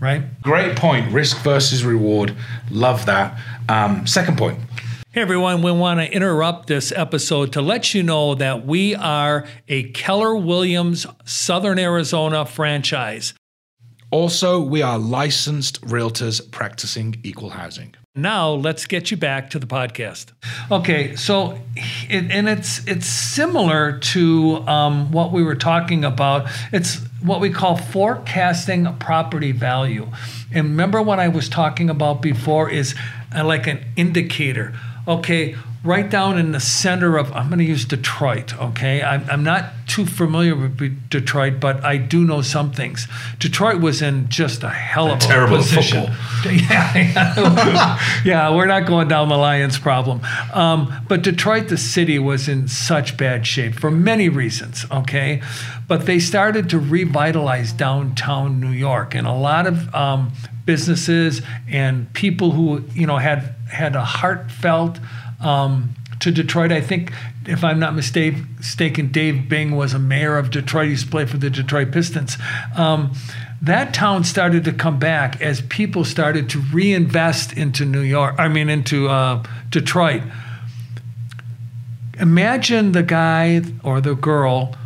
right? 0.00 0.22
Great 0.42 0.76
point. 0.76 1.10
Risk 1.12 1.38
versus 1.42 1.84
reward. 1.84 2.34
Love 2.70 3.06
that. 3.06 3.38
Um, 3.68 4.06
second 4.06 4.36
point. 4.36 4.58
Hey 5.14 5.20
everyone, 5.20 5.62
we 5.62 5.70
want 5.70 6.00
to 6.00 6.12
interrupt 6.12 6.66
this 6.66 6.90
episode 6.90 7.52
to 7.52 7.62
let 7.62 7.94
you 7.94 8.02
know 8.02 8.34
that 8.34 8.66
we 8.66 8.96
are 8.96 9.46
a 9.68 9.84
Keller 9.92 10.34
Williams 10.34 11.06
Southern 11.24 11.78
Arizona 11.78 12.44
franchise. 12.44 13.32
Also, 14.10 14.60
we 14.60 14.82
are 14.82 14.98
licensed 14.98 15.80
realtors 15.82 16.40
practicing 16.50 17.14
equal 17.22 17.50
housing. 17.50 17.94
Now 18.16 18.50
let's 18.54 18.86
get 18.86 19.12
you 19.12 19.16
back 19.16 19.50
to 19.50 19.60
the 19.60 19.68
podcast. 19.68 20.32
Okay, 20.72 21.14
so 21.14 21.60
it, 21.76 22.32
and 22.32 22.48
it's 22.48 22.84
it's 22.88 23.06
similar 23.06 23.98
to 23.98 24.56
um, 24.66 25.12
what 25.12 25.30
we 25.30 25.44
were 25.44 25.54
talking 25.54 26.04
about. 26.04 26.48
It's 26.72 26.96
what 27.22 27.40
we 27.40 27.50
call 27.50 27.76
forecasting 27.76 28.92
property 28.96 29.52
value. 29.52 30.08
And 30.52 30.70
remember 30.70 31.00
what 31.00 31.20
I 31.20 31.28
was 31.28 31.48
talking 31.48 31.88
about 31.88 32.20
before 32.20 32.68
is 32.68 32.96
uh, 33.32 33.44
like 33.44 33.68
an 33.68 33.84
indicator. 33.94 34.74
Okay, 35.06 35.54
right 35.84 36.08
down 36.08 36.38
in 36.38 36.52
the 36.52 36.60
center 36.60 37.18
of 37.18 37.30
I'm 37.32 37.48
going 37.48 37.58
to 37.58 37.64
use 37.64 37.84
Detroit. 37.84 38.58
Okay, 38.58 39.02
I'm, 39.02 39.28
I'm 39.30 39.44
not 39.44 39.66
too 39.86 40.06
familiar 40.06 40.56
with 40.56 41.10
Detroit, 41.10 41.60
but 41.60 41.84
I 41.84 41.98
do 41.98 42.24
know 42.24 42.40
some 42.40 42.72
things. 42.72 43.06
Detroit 43.38 43.80
was 43.80 44.00
in 44.00 44.28
just 44.30 44.62
a 44.62 44.70
hell 44.70 45.10
of 45.10 45.18
a 45.18 45.20
Terrible 45.20 45.58
position. 45.58 46.10
Yeah, 46.44 46.96
yeah. 46.96 47.98
yeah, 48.24 48.54
we're 48.54 48.66
not 48.66 48.86
going 48.86 49.08
down 49.08 49.28
the 49.28 49.36
Lions 49.36 49.78
problem. 49.78 50.20
Um, 50.52 50.92
but 51.08 51.22
Detroit, 51.22 51.68
the 51.68 51.78
city, 51.78 52.18
was 52.18 52.48
in 52.48 52.68
such 52.68 53.16
bad 53.16 53.46
shape 53.46 53.74
for 53.74 53.90
many 53.90 54.28
reasons, 54.28 54.84
okay? 54.90 55.42
But 55.88 56.04
they 56.04 56.18
started 56.18 56.68
to 56.70 56.78
revitalize 56.78 57.72
downtown 57.72 58.60
New 58.60 58.72
York, 58.72 59.14
and 59.14 59.26
a 59.26 59.32
lot 59.32 59.66
of 59.66 59.94
um, 59.94 60.32
businesses 60.66 61.40
and 61.68 62.12
people 62.12 62.52
who, 62.52 62.84
you 62.92 63.06
know, 63.06 63.18
had, 63.18 63.54
had 63.70 63.96
a 63.96 64.04
heartfelt, 64.04 64.98
um, 65.44 65.94
to 66.20 66.30
Detroit. 66.30 66.72
I 66.72 66.80
think, 66.80 67.12
if 67.46 67.62
I'm 67.62 67.78
not 67.78 67.94
mistaken, 67.94 69.12
Dave 69.12 69.48
Bing 69.48 69.76
was 69.76 69.94
a 69.94 69.98
mayor 69.98 70.38
of 70.38 70.50
Detroit. 70.50 70.86
He 70.86 70.90
used 70.92 71.04
to 71.06 71.10
play 71.10 71.26
for 71.26 71.36
the 71.36 71.50
Detroit 71.50 71.92
Pistons. 71.92 72.36
Um, 72.76 73.12
that 73.62 73.94
town 73.94 74.24
started 74.24 74.64
to 74.64 74.72
come 74.72 74.98
back 74.98 75.40
as 75.40 75.62
people 75.62 76.04
started 76.04 76.50
to 76.50 76.58
reinvest 76.58 77.52
into 77.52 77.84
New 77.84 78.02
York. 78.02 78.34
I 78.38 78.48
mean, 78.48 78.68
into 78.68 79.08
uh, 79.08 79.42
Detroit. 79.70 80.22
Imagine 82.18 82.92
the 82.92 83.02
guy 83.02 83.62
or 83.82 84.00
the 84.00 84.14
girl 84.14 84.76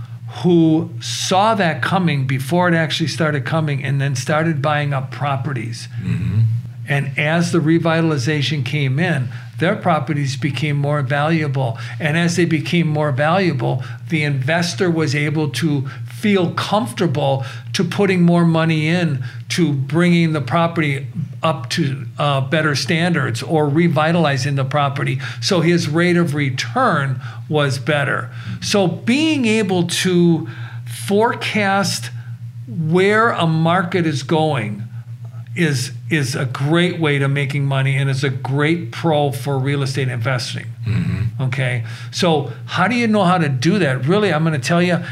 who 0.42 0.90
saw 1.00 1.54
that 1.54 1.82
coming 1.82 2.26
before 2.26 2.68
it 2.68 2.74
actually 2.74 3.08
started 3.08 3.44
coming 3.44 3.82
and 3.82 4.00
then 4.00 4.14
started 4.14 4.62
buying 4.62 4.92
up 4.92 5.10
properties. 5.10 5.88
Mm-hmm. 6.02 6.42
And 6.86 7.18
as 7.18 7.52
the 7.52 7.58
revitalization 7.58 8.64
came 8.64 8.98
in, 8.98 9.28
their 9.58 9.76
properties 9.76 10.36
became 10.36 10.76
more 10.76 11.02
valuable. 11.02 11.78
And 11.98 12.16
as 12.16 12.36
they 12.36 12.44
became 12.44 12.86
more 12.86 13.12
valuable, 13.12 13.82
the 14.08 14.22
investor 14.24 14.90
was 14.90 15.14
able 15.14 15.50
to 15.50 15.88
feel 16.18 16.52
comfortable 16.54 17.44
to 17.72 17.84
putting 17.84 18.22
more 18.22 18.44
money 18.44 18.88
in 18.88 19.24
to 19.50 19.72
bringing 19.72 20.32
the 20.32 20.40
property 20.40 21.06
up 21.42 21.70
to 21.70 22.06
uh, 22.18 22.40
better 22.40 22.74
standards 22.74 23.42
or 23.42 23.68
revitalizing 23.68 24.56
the 24.56 24.64
property 24.64 25.20
so 25.40 25.60
his 25.60 25.88
rate 25.88 26.16
of 26.16 26.34
return 26.34 27.20
was 27.48 27.78
better 27.78 28.30
so 28.60 28.88
being 28.88 29.44
able 29.44 29.86
to 29.86 30.48
forecast 31.06 32.10
where 32.66 33.30
a 33.30 33.46
market 33.46 34.04
is 34.04 34.24
going 34.24 34.87
is 35.58 35.92
is 36.08 36.34
a 36.34 36.46
great 36.46 37.00
way 37.00 37.18
to 37.18 37.28
making 37.28 37.66
money 37.66 37.96
and 37.96 38.08
is 38.08 38.24
a 38.24 38.30
great 38.30 38.92
pro 38.92 39.32
for 39.32 39.58
real 39.58 39.82
estate 39.82 40.08
investing. 40.08 40.66
Mm-hmm. 40.86 41.42
Okay, 41.42 41.84
so 42.12 42.52
how 42.66 42.88
do 42.88 42.94
you 42.94 43.06
know 43.06 43.24
how 43.24 43.38
to 43.38 43.48
do 43.48 43.78
that? 43.80 44.06
Really, 44.06 44.32
I'm 44.32 44.44
going 44.44 44.58
to 44.58 44.66
tell 44.66 44.82
you 44.82 45.04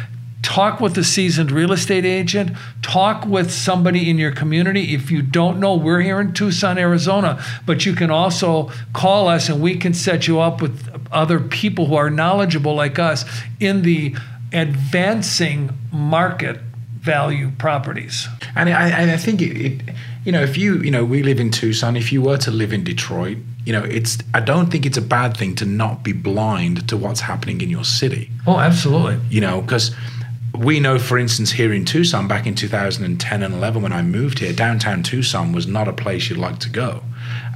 talk 0.43 0.81
with 0.81 0.97
a 0.97 1.03
seasoned 1.03 1.50
real 1.50 1.73
estate 1.73 2.05
agent, 2.05 2.53
talk 2.81 3.26
with 3.26 3.50
somebody 3.50 4.09
in 4.09 4.17
your 4.17 4.31
community. 4.31 4.95
If 4.95 5.11
you 5.11 5.21
don't 5.21 5.59
know, 5.59 5.75
we're 5.75 6.00
here 6.00 6.21
in 6.21 6.33
Tucson, 6.35 6.79
Arizona, 6.79 7.43
but 7.67 7.85
you 7.85 7.95
can 7.95 8.12
also 8.12 8.71
call 8.93 9.26
us 9.26 9.49
and 9.49 9.61
we 9.61 9.76
can 9.76 9.93
set 9.93 10.29
you 10.29 10.38
up 10.38 10.62
with 10.62 10.88
other 11.11 11.41
people 11.41 11.87
who 11.87 11.97
are 11.97 12.11
knowledgeable 12.11 12.76
like 12.76 13.00
us 13.00 13.25
in 13.59 13.83
the 13.83 14.15
advancing 14.53 15.76
market 15.93 16.61
value 17.07 17.50
properties. 17.59 18.29
And 18.55 18.69
I, 18.69 19.15
I 19.15 19.17
think 19.17 19.43
it, 19.43 19.57
it, 19.57 19.81
you 20.26 20.33
know, 20.33 20.42
if 20.42 20.59
you, 20.59 20.78
you 20.78 20.90
know, 20.90 21.04
we 21.04 21.23
live 21.23 21.38
in 21.38 21.52
Tucson. 21.52 21.97
If 21.97 22.12
you 22.12 22.21
were 22.21 22.37
to 22.38 22.50
live 22.50 22.73
in 22.73 22.83
Detroit, 22.83 23.38
you 23.64 23.73
know, 23.73 23.85
it's. 23.85 24.18
I 24.35 24.40
don't 24.40 24.73
think 24.73 24.85
it's 24.85 24.99
a 24.99 25.02
bad 25.02 25.37
thing 25.37 25.54
to 25.54 25.64
not 25.64 26.02
be 26.02 26.12
blind 26.12 26.88
to 26.88 26.97
what's 26.97 27.21
happening 27.21 27.61
in 27.61 27.71
your 27.71 27.85
city. 27.85 28.33
Oh, 28.45 28.59
absolutely. 28.59 29.21
You 29.30 29.40
know, 29.40 29.61
because 29.61 29.95
we 30.59 30.80
know, 30.80 30.99
for 30.99 31.16
instance, 31.16 31.52
here 31.52 31.73
in 31.73 31.85
Tucson, 31.85 32.26
back 32.26 32.45
in 32.45 32.56
2010 32.56 33.42
and 33.45 33.54
11, 33.54 33.83
when 33.83 33.92
I 33.92 34.02
moved 34.02 34.40
here, 34.40 34.52
downtown 34.52 35.04
Tucson 35.04 35.52
was 35.52 35.68
not 35.68 35.87
a 35.87 35.92
place 35.92 36.28
you'd 36.28 36.40
like 36.40 36.59
to 36.59 36.71
go. 36.71 37.04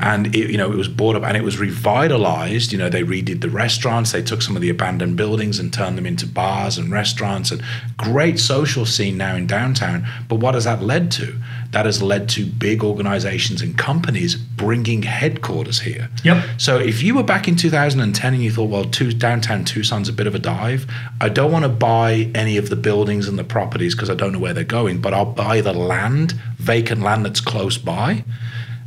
And 0.00 0.34
it, 0.34 0.50
you 0.50 0.56
know, 0.56 0.72
it 0.72 0.76
was 0.76 0.88
bought 0.88 1.16
up 1.16 1.22
and 1.22 1.36
it 1.36 1.44
was 1.44 1.58
revitalized. 1.58 2.72
You 2.72 2.78
know, 2.78 2.88
they 2.88 3.02
redid 3.02 3.40
the 3.40 3.50
restaurants, 3.50 4.12
they 4.12 4.22
took 4.22 4.42
some 4.42 4.56
of 4.56 4.62
the 4.62 4.70
abandoned 4.70 5.16
buildings 5.16 5.58
and 5.58 5.72
turned 5.72 5.98
them 5.98 6.06
into 6.06 6.26
bars 6.26 6.78
and 6.78 6.90
restaurants, 6.90 7.50
and 7.50 7.62
great 7.96 8.38
social 8.38 8.86
scene 8.86 9.16
now 9.16 9.36
in 9.36 9.46
downtown. 9.46 10.06
But 10.28 10.36
what 10.36 10.54
has 10.54 10.64
that 10.64 10.82
led 10.82 11.10
to? 11.12 11.38
that 11.72 11.86
has 11.86 12.02
led 12.02 12.28
to 12.30 12.44
big 12.44 12.82
organizations 12.82 13.62
and 13.62 13.78
companies 13.78 14.34
bringing 14.34 15.02
headquarters 15.02 15.80
here. 15.80 16.08
Yep. 16.24 16.44
So 16.58 16.78
if 16.78 17.02
you 17.02 17.14
were 17.14 17.22
back 17.22 17.46
in 17.46 17.56
2010 17.56 18.34
and 18.34 18.42
you 18.42 18.50
thought, 18.50 18.70
well, 18.70 18.84
two, 18.84 19.12
downtown 19.12 19.64
Tucson's 19.64 20.08
a 20.08 20.12
bit 20.12 20.26
of 20.26 20.34
a 20.34 20.38
dive, 20.38 20.86
I 21.20 21.28
don't 21.28 21.52
want 21.52 21.64
to 21.64 21.68
buy 21.68 22.30
any 22.34 22.56
of 22.56 22.70
the 22.70 22.76
buildings 22.76 23.28
and 23.28 23.38
the 23.38 23.44
properties 23.44 23.94
because 23.94 24.10
I 24.10 24.14
don't 24.14 24.32
know 24.32 24.38
where 24.38 24.54
they're 24.54 24.64
going, 24.64 25.00
but 25.00 25.14
I'll 25.14 25.24
buy 25.24 25.60
the 25.60 25.72
land, 25.72 26.32
vacant 26.58 27.02
land 27.02 27.24
that's 27.24 27.40
close 27.40 27.78
by. 27.78 28.24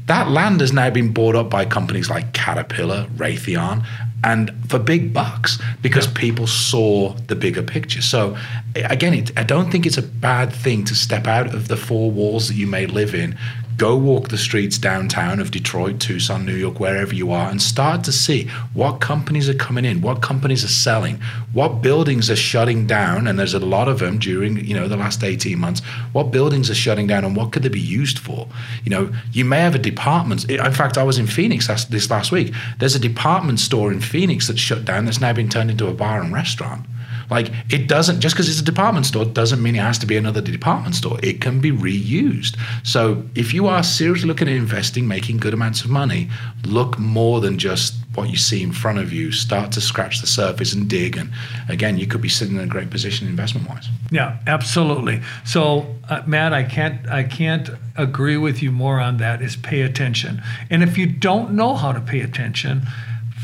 That 0.05 0.29
land 0.29 0.59
has 0.61 0.73
now 0.73 0.89
been 0.89 1.13
bought 1.13 1.35
up 1.35 1.49
by 1.49 1.65
companies 1.65 2.09
like 2.09 2.33
Caterpillar, 2.33 3.07
Raytheon, 3.15 3.85
and 4.23 4.51
for 4.69 4.79
big 4.79 5.13
bucks 5.13 5.59
because 5.81 6.07
yeah. 6.07 6.13
people 6.15 6.47
saw 6.47 7.13
the 7.27 7.35
bigger 7.35 7.61
picture. 7.61 8.01
So 8.01 8.37
again, 8.75 9.13
it, 9.13 9.37
I 9.37 9.43
don't 9.43 9.71
think 9.71 9.85
it's 9.85 9.97
a 9.97 10.03
bad 10.03 10.51
thing 10.51 10.85
to 10.85 10.95
step 10.95 11.27
out 11.27 11.53
of 11.53 11.67
the 11.67 11.77
four 11.77 12.09
walls 12.09 12.47
that 12.47 12.55
you 12.55 12.67
may 12.67 12.85
live 12.85 13.13
in, 13.13 13.37
go 13.77 13.95
walk 13.95 14.29
the 14.29 14.37
streets 14.37 14.77
downtown 14.77 15.39
of 15.39 15.51
Detroit, 15.51 15.99
Tucson, 15.99 16.45
New 16.45 16.55
York, 16.55 16.79
wherever 16.79 17.13
you 17.13 17.31
are, 17.31 17.49
and 17.49 17.61
start 17.61 18.03
to 18.05 18.11
see 18.11 18.47
what 18.73 18.99
companies 18.99 19.49
are 19.49 19.53
coming 19.53 19.85
in, 19.85 20.01
what 20.01 20.21
companies 20.21 20.63
are 20.63 20.69
selling, 20.69 21.19
what 21.53 21.81
buildings 21.81 22.29
are 22.29 22.35
shutting 22.35 22.85
down, 22.87 23.27
and 23.27 23.37
there's 23.37 23.53
a 23.53 23.59
lot 23.59 23.87
of 23.87 23.99
them 23.99 24.19
during 24.19 24.63
you 24.65 24.73
know 24.73 24.87
the 24.87 24.97
last 24.97 25.23
18 25.23 25.57
months. 25.57 25.81
What 26.11 26.31
buildings 26.31 26.69
are 26.69 26.75
shutting 26.75 27.07
down, 27.07 27.25
and 27.25 27.35
what 27.35 27.51
could 27.51 27.63
they 27.63 27.69
be 27.69 27.79
used 27.79 28.19
for? 28.19 28.47
You 28.83 28.89
know, 28.91 29.13
you 29.31 29.45
may 29.45 29.59
have 29.59 29.75
a 29.75 29.79
department. 29.79 30.49
In 30.49 30.73
fact, 30.73 30.97
I 30.97 31.03
was 31.03 31.17
in 31.17 31.27
Phoenix 31.27 31.67
this 31.85 32.09
last 32.09 32.31
week. 32.31 32.53
There's 32.79 32.95
a 32.95 32.99
department 32.99 33.59
store 33.59 33.91
in 33.91 34.01
Phoenix 34.01 34.47
that's 34.47 34.59
shut 34.59 34.85
down 34.85 35.05
that's 35.05 35.21
now 35.21 35.33
been 35.33 35.49
turned 35.49 35.71
into 35.71 35.87
a 35.87 35.93
bar 35.93 36.21
and 36.21 36.33
restaurant. 36.33 36.85
Like 37.29 37.51
it 37.69 37.87
doesn't 37.87 38.19
just 38.19 38.35
because 38.35 38.49
it's 38.49 38.59
a 38.59 38.63
department 38.63 39.05
store 39.05 39.25
doesn't 39.25 39.61
mean 39.61 39.75
it 39.75 39.81
has 39.81 39.97
to 39.99 40.05
be 40.05 40.17
another 40.17 40.41
department 40.41 40.95
store. 40.95 41.19
It 41.23 41.41
can 41.41 41.59
be 41.59 41.71
reused. 41.71 42.57
So 42.83 43.23
if 43.35 43.53
you 43.53 43.67
are 43.67 43.83
seriously 43.83 44.27
looking 44.27 44.47
at 44.47 44.55
investing, 44.55 45.07
making 45.07 45.37
good 45.37 45.53
amounts 45.53 45.83
of 45.83 45.89
money, 45.89 46.29
look 46.65 46.97
more 46.99 47.41
than 47.41 47.57
just 47.57 47.95
what 48.15 48.29
you 48.29 48.37
see 48.37 48.61
in 48.61 48.71
front 48.71 48.99
of 48.99 49.11
you. 49.11 49.31
Start 49.31 49.71
to 49.73 49.81
scratch 49.81 50.21
the 50.21 50.27
surface 50.27 50.73
and 50.73 50.89
dig. 50.89 51.17
And 51.17 51.31
again, 51.67 51.97
you 51.97 52.05
could 52.07 52.21
be 52.21 52.29
sitting 52.29 52.55
in 52.55 52.61
a 52.61 52.67
great 52.67 52.89
position 52.89 53.27
investment 53.27 53.67
wise. 53.67 53.87
Yeah, 54.11 54.37
absolutely. 54.45 55.21
So 55.45 55.95
uh, 56.09 56.21
Matt, 56.27 56.53
I 56.53 56.63
can't 56.63 57.07
I 57.09 57.23
can't 57.23 57.69
agree 57.95 58.37
with 58.37 58.61
you 58.61 58.71
more 58.71 58.99
on 58.99 59.17
that. 59.17 59.41
Is 59.41 59.55
pay 59.55 59.81
attention. 59.81 60.41
And 60.69 60.83
if 60.83 60.97
you 60.97 61.07
don't 61.07 61.53
know 61.53 61.75
how 61.75 61.91
to 61.91 62.01
pay 62.01 62.21
attention 62.21 62.83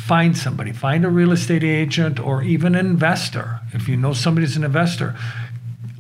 find 0.10 0.36
somebody, 0.36 0.72
find 0.72 1.06
a 1.06 1.10
real 1.10 1.32
estate 1.32 1.64
agent 1.64 2.20
or 2.20 2.42
even 2.42 2.74
an 2.74 2.88
investor. 2.88 3.60
If 3.74 3.88
you 3.88 3.96
know 3.96 4.14
somebody's 4.14 4.58
an 4.58 4.64
investor, 4.64 5.16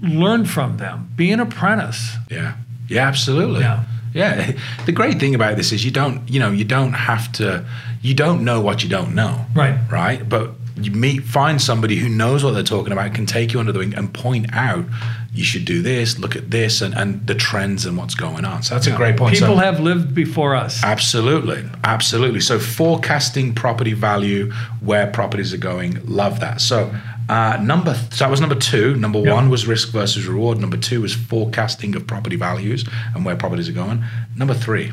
learn 0.01 0.45
from 0.45 0.77
them. 0.77 1.11
Be 1.15 1.31
an 1.31 1.39
apprentice. 1.39 2.15
Yeah. 2.27 2.55
Yeah, 2.87 3.07
absolutely. 3.07 3.59
Yeah. 3.59 3.83
Yeah. 4.15 4.53
The 4.87 4.93
great 4.93 5.19
thing 5.19 5.35
about 5.35 5.57
this 5.57 5.71
is 5.71 5.85
you 5.85 5.91
don't, 5.91 6.27
you 6.27 6.39
know, 6.39 6.49
you 6.49 6.65
don't 6.65 6.93
have 6.93 7.31
to 7.33 7.63
you 8.01 8.15
don't 8.15 8.43
know 8.43 8.61
what 8.61 8.81
you 8.81 8.89
don't 8.89 9.13
know. 9.13 9.45
Right. 9.53 9.77
Right? 9.91 10.27
But 10.27 10.58
you 10.85 10.91
meet 10.91 11.23
find 11.23 11.61
somebody 11.61 11.95
who 11.97 12.09
knows 12.09 12.43
what 12.43 12.51
they're 12.51 12.63
talking 12.63 12.91
about 12.91 13.13
can 13.13 13.25
take 13.25 13.53
you 13.53 13.59
under 13.59 13.71
the 13.71 13.79
wing 13.79 13.93
and 13.95 14.13
point 14.13 14.47
out 14.53 14.85
you 15.33 15.43
should 15.43 15.65
do 15.65 15.81
this 15.81 16.17
look 16.17 16.35
at 16.35 16.49
this 16.49 16.81
and, 16.81 16.93
and 16.95 17.25
the 17.27 17.35
trends 17.35 17.85
and 17.85 17.97
what's 17.97 18.15
going 18.15 18.45
on. 18.45 18.63
So 18.63 18.75
that's 18.75 18.87
yeah. 18.87 18.93
a 18.93 18.97
great 18.97 19.17
point. 19.17 19.33
People 19.35 19.55
so, 19.55 19.55
have 19.55 19.79
lived 19.79 20.13
before 20.13 20.55
us. 20.55 20.83
Absolutely. 20.83 21.63
Absolutely. 21.83 22.39
So 22.39 22.59
forecasting 22.59 23.53
property 23.53 23.93
value 23.93 24.51
where 24.81 25.07
properties 25.07 25.53
are 25.53 25.57
going 25.57 25.99
love 26.05 26.39
that. 26.39 26.61
So 26.61 26.93
uh, 27.29 27.59
number 27.61 27.93
so 27.93 28.25
that 28.25 28.31
was 28.31 28.41
number 28.41 28.55
two. 28.55 28.95
Number 28.95 29.19
yep. 29.19 29.33
one 29.33 29.49
was 29.49 29.67
risk 29.67 29.89
versus 29.89 30.27
reward. 30.27 30.57
Number 30.57 30.77
two 30.77 31.01
was 31.01 31.13
forecasting 31.13 31.95
of 31.95 32.07
property 32.07 32.35
values 32.35 32.83
and 33.13 33.23
where 33.23 33.35
properties 33.35 33.69
are 33.69 33.73
going. 33.73 34.03
Number 34.35 34.53
three. 34.53 34.91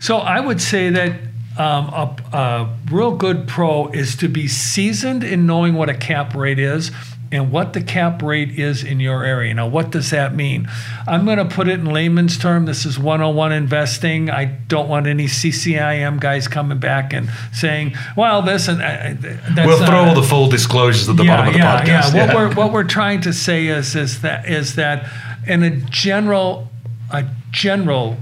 So 0.00 0.18
i 0.18 0.38
would 0.38 0.60
say 0.60 0.90
that 0.90 1.12
um, 1.56 1.86
a, 1.88 2.16
a 2.32 2.76
real 2.90 3.16
good 3.16 3.46
pro 3.46 3.88
is 3.88 4.16
to 4.16 4.28
be 4.28 4.48
seasoned 4.48 5.22
in 5.22 5.46
knowing 5.46 5.74
what 5.74 5.88
a 5.88 5.94
cap 5.94 6.34
rate 6.34 6.58
is 6.58 6.90
and 7.34 7.50
what 7.50 7.72
the 7.72 7.82
cap 7.82 8.22
rate 8.22 8.58
is 8.58 8.84
in 8.84 9.00
your 9.00 9.24
area. 9.24 9.52
Now, 9.54 9.66
what 9.66 9.90
does 9.90 10.10
that 10.10 10.34
mean? 10.34 10.68
I'm 11.06 11.24
going 11.24 11.38
to 11.38 11.44
put 11.44 11.68
it 11.68 11.80
in 11.80 11.86
layman's 11.86 12.38
term. 12.38 12.66
This 12.66 12.86
is 12.86 12.96
101 12.98 13.52
investing. 13.52 14.30
I 14.30 14.44
don't 14.44 14.88
want 14.88 15.08
any 15.08 15.26
CCIM 15.26 16.20
guys 16.20 16.46
coming 16.46 16.78
back 16.78 17.12
and 17.12 17.28
saying, 17.52 17.96
"Well, 18.16 18.42
this 18.42 18.68
and 18.68 18.80
uh, 18.80 19.14
that's 19.52 19.66
we'll 19.66 19.84
throw 19.84 20.04
all 20.04 20.14
the 20.14 20.22
full 20.22 20.48
disclosures 20.48 21.08
at 21.08 21.16
the 21.16 21.24
yeah, 21.24 21.36
bottom 21.36 21.48
of 21.48 21.54
the 21.54 21.58
yeah, 21.58 21.80
podcast." 21.80 22.14
Yeah. 22.14 22.20
What 22.20 22.28
yeah. 22.28 22.34
we're 22.34 22.54
what 22.54 22.72
we're 22.72 22.84
trying 22.84 23.20
to 23.22 23.32
say 23.32 23.66
is 23.66 23.96
is 23.96 24.22
that 24.22 24.48
is 24.48 24.76
that 24.76 25.08
in 25.46 25.62
a 25.64 25.70
general 25.70 26.68
a 27.10 27.26
general 27.50 28.16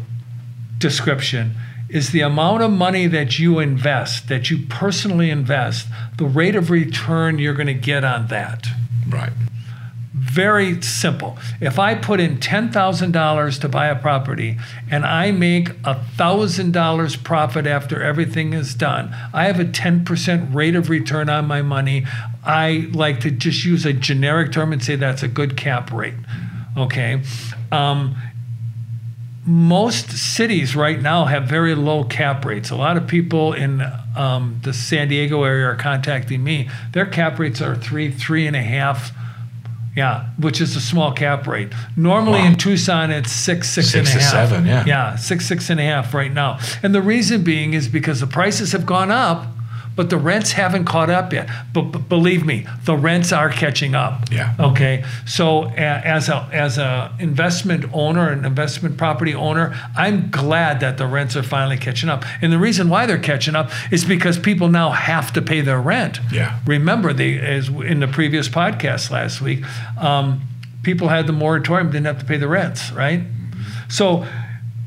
description 0.78 1.54
is 1.92 2.10
the 2.10 2.20
amount 2.20 2.62
of 2.62 2.70
money 2.70 3.06
that 3.06 3.38
you 3.38 3.58
invest, 3.58 4.28
that 4.28 4.50
you 4.50 4.66
personally 4.68 5.30
invest, 5.30 5.86
the 6.16 6.24
rate 6.24 6.56
of 6.56 6.70
return 6.70 7.38
you're 7.38 7.54
going 7.54 7.66
to 7.66 7.74
get 7.74 8.02
on 8.02 8.28
that. 8.28 8.66
Right. 9.08 9.32
Very 10.14 10.80
simple. 10.80 11.36
If 11.60 11.78
I 11.78 11.94
put 11.94 12.18
in 12.18 12.38
$10,000 12.38 13.60
to 13.60 13.68
buy 13.68 13.88
a 13.88 13.96
property 13.96 14.56
and 14.90 15.04
I 15.04 15.30
make 15.30 15.68
$1,000 15.82 17.24
profit 17.24 17.66
after 17.66 18.02
everything 18.02 18.54
is 18.54 18.74
done, 18.74 19.14
I 19.34 19.44
have 19.44 19.60
a 19.60 19.64
10% 19.64 20.54
rate 20.54 20.74
of 20.74 20.88
return 20.88 21.28
on 21.28 21.46
my 21.46 21.60
money. 21.60 22.06
I 22.44 22.88
like 22.92 23.20
to 23.20 23.30
just 23.30 23.64
use 23.64 23.84
a 23.84 23.92
generic 23.92 24.52
term 24.52 24.72
and 24.72 24.82
say 24.82 24.96
that's 24.96 25.22
a 25.22 25.28
good 25.28 25.56
cap 25.56 25.92
rate. 25.92 26.14
Okay. 26.78 27.22
Um, 27.70 28.16
most 29.44 30.10
cities 30.10 30.76
right 30.76 31.00
now 31.00 31.24
have 31.24 31.44
very 31.44 31.74
low 31.74 32.04
cap 32.04 32.44
rates. 32.44 32.70
A 32.70 32.76
lot 32.76 32.96
of 32.96 33.06
people 33.08 33.52
in 33.52 33.82
um, 34.16 34.60
the 34.62 34.72
San 34.72 35.08
Diego 35.08 35.42
area 35.42 35.66
are 35.66 35.74
contacting 35.76 36.44
me. 36.44 36.68
Their 36.92 37.06
cap 37.06 37.38
rates 37.38 37.60
are 37.60 37.74
three, 37.74 38.10
three 38.12 38.46
and 38.46 38.54
a 38.54 38.62
half. 38.62 39.10
Yeah, 39.94 40.30
which 40.38 40.62
is 40.62 40.74
a 40.74 40.80
small 40.80 41.12
cap 41.12 41.46
rate. 41.46 41.70
Normally 41.96 42.38
Wow. 42.40 42.46
in 42.46 42.54
Tucson, 42.56 43.10
it's 43.10 43.30
six, 43.30 43.68
six, 43.68 43.90
Six 43.90 44.10
and 44.12 44.18
a 44.20 44.20
to 44.22 44.26
seven, 44.26 44.64
yeah. 44.66 44.84
Yeah, 44.86 45.16
six, 45.16 45.44
six 45.44 45.68
and 45.68 45.78
a 45.78 45.82
half 45.82 46.14
right 46.14 46.32
now. 46.32 46.58
And 46.82 46.94
the 46.94 47.02
reason 47.02 47.42
being 47.42 47.74
is 47.74 47.88
because 47.88 48.20
the 48.20 48.26
prices 48.26 48.72
have 48.72 48.86
gone 48.86 49.10
up, 49.10 49.46
but 49.94 50.10
the 50.10 50.16
rents 50.16 50.52
haven't 50.52 50.84
caught 50.84 51.10
up 51.10 51.32
yet. 51.32 51.48
But, 51.72 52.08
believe 52.08 52.44
me, 52.44 52.66
the 52.84 52.96
rents 52.96 53.32
are 53.32 53.50
catching 53.50 53.94
up. 53.94 54.30
Yeah. 54.30 54.54
Okay. 54.58 55.04
So 55.26 55.66
as 55.66 56.28
a 56.28 56.48
as 56.52 56.78
a 56.78 57.14
investment 57.18 57.84
owner, 57.92 58.30
an 58.30 58.44
investment 58.44 58.96
property 58.96 59.34
owner, 59.34 59.74
I'm 59.96 60.30
glad 60.30 60.80
that 60.80 60.98
the 60.98 61.06
rents 61.06 61.36
are 61.36 61.42
finally 61.42 61.76
catching 61.76 62.08
up. 62.08 62.24
And 62.40 62.52
the 62.52 62.58
reason 62.58 62.88
why 62.88 63.06
they're 63.06 63.18
catching 63.18 63.54
up 63.54 63.70
is 63.90 64.04
because 64.04 64.38
people 64.38 64.68
now 64.68 64.90
have 64.90 65.32
to 65.34 65.42
pay 65.42 65.60
their 65.60 65.80
rent. 65.80 66.20
Yeah. 66.32 66.58
Remember, 66.66 67.12
they 67.12 67.38
as 67.38 67.68
in 67.68 68.00
the 68.00 68.08
previous 68.08 68.48
podcast 68.48 69.10
last 69.10 69.40
week, 69.40 69.64
um, 69.98 70.42
people 70.82 71.08
had 71.08 71.26
the 71.26 71.32
moratorium, 71.32 71.90
didn't 71.90 72.06
have 72.06 72.18
to 72.18 72.24
pay 72.24 72.38
the 72.38 72.48
rents, 72.48 72.90
right? 72.92 73.22
So. 73.88 74.26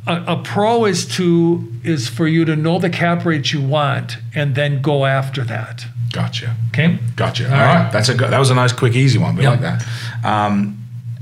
A, 0.08 0.34
a 0.34 0.42
pro 0.44 0.86
is 0.86 1.06
to 1.16 1.68
is 1.84 2.08
for 2.08 2.28
you 2.28 2.46
to 2.46 2.56
know 2.56 2.78
the 2.80 2.90
cap 2.90 3.26
rates 3.26 3.52
you 3.54 3.62
want 3.62 4.18
and 4.36 4.56
then 4.56 4.82
go 4.82 5.06
after 5.06 5.44
that. 5.46 5.86
Gotcha. 6.12 6.56
Okay. 6.70 6.98
Gotcha. 7.16 7.48
All 7.48 7.54
All 7.54 7.60
right. 7.60 7.84
right. 7.84 7.92
That's 7.92 8.10
a 8.10 8.14
good, 8.16 8.30
that 8.32 8.40
was 8.40 8.50
a 8.50 8.56
nice, 8.56 8.72
quick, 8.72 8.96
easy 8.96 9.18
one. 9.18 9.36
We 9.36 9.44
Yep. 9.44 9.52
like 9.52 9.62
that. 9.62 9.86
Um, 10.24 10.78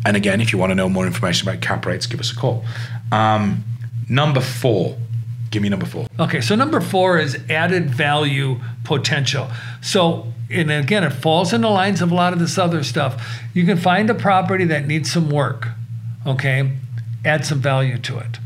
and 0.05 0.15
again, 0.17 0.39
if 0.41 0.51
you 0.53 0.59
want 0.59 0.71
to 0.71 0.75
know 0.75 0.89
more 0.89 1.05
information 1.07 1.47
about 1.47 1.61
cap 1.61 1.85
rates, 1.85 2.05
give 2.07 2.19
us 2.19 2.31
a 2.31 2.35
call. 2.35 2.63
Um, 3.11 3.63
number 4.09 4.41
four. 4.41 4.97
Give 5.49 5.61
me 5.63 5.69
number 5.69 5.85
four. 5.85 6.07
Okay, 6.19 6.41
so 6.41 6.55
number 6.55 6.81
four 6.81 7.19
is 7.19 7.37
added 7.49 7.89
value 7.89 8.59
potential. 8.83 9.47
So, 9.81 10.27
and 10.49 10.71
again, 10.71 11.03
it 11.03 11.11
falls 11.11 11.53
in 11.53 11.61
the 11.61 11.69
lines 11.69 12.01
of 12.01 12.11
a 12.11 12.15
lot 12.15 12.33
of 12.33 12.39
this 12.39 12.57
other 12.57 12.83
stuff. 12.83 13.39
You 13.53 13.65
can 13.65 13.77
find 13.77 14.09
a 14.09 14.15
property 14.15 14.65
that 14.65 14.87
needs 14.87 15.11
some 15.11 15.29
work, 15.29 15.69
okay? 16.25 16.71
Add 17.23 17.45
some 17.45 17.59
value 17.61 17.97
to 17.99 18.17
it. 18.19 18.39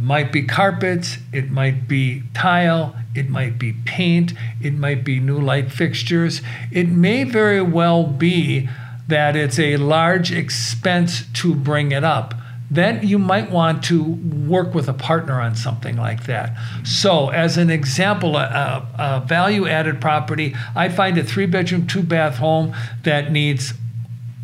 Might 0.00 0.32
be 0.32 0.42
carpets, 0.44 1.18
it 1.32 1.50
might 1.50 1.86
be 1.86 2.22
tile, 2.32 2.96
it 3.14 3.28
might 3.28 3.58
be 3.58 3.74
paint, 3.84 4.32
it 4.62 4.72
might 4.72 5.04
be 5.04 5.20
new 5.20 5.38
light 5.38 5.70
fixtures. 5.70 6.40
It 6.72 6.88
may 6.88 7.24
very 7.24 7.60
well 7.60 8.04
be 8.04 8.68
that 9.08 9.36
it's 9.36 9.58
a 9.58 9.76
large 9.76 10.32
expense 10.32 11.24
to 11.34 11.54
bring 11.54 11.92
it 11.92 12.04
up. 12.04 12.34
Then 12.70 13.06
you 13.06 13.18
might 13.18 13.50
want 13.50 13.82
to 13.84 14.02
work 14.02 14.74
with 14.74 14.88
a 14.88 14.94
partner 14.94 15.40
on 15.40 15.56
something 15.56 15.96
like 15.96 16.26
that. 16.26 16.56
So, 16.84 17.30
as 17.30 17.58
an 17.58 17.68
example, 17.68 18.36
a, 18.36 18.86
a, 18.96 19.26
value 19.26 19.66
added 19.66 20.00
property, 20.00 20.54
I 20.76 20.88
find 20.88 21.18
a 21.18 21.24
three 21.24 21.46
bedroom, 21.46 21.88
two 21.88 22.02
bath 22.02 22.36
home 22.36 22.74
that 23.02 23.32
needs 23.32 23.74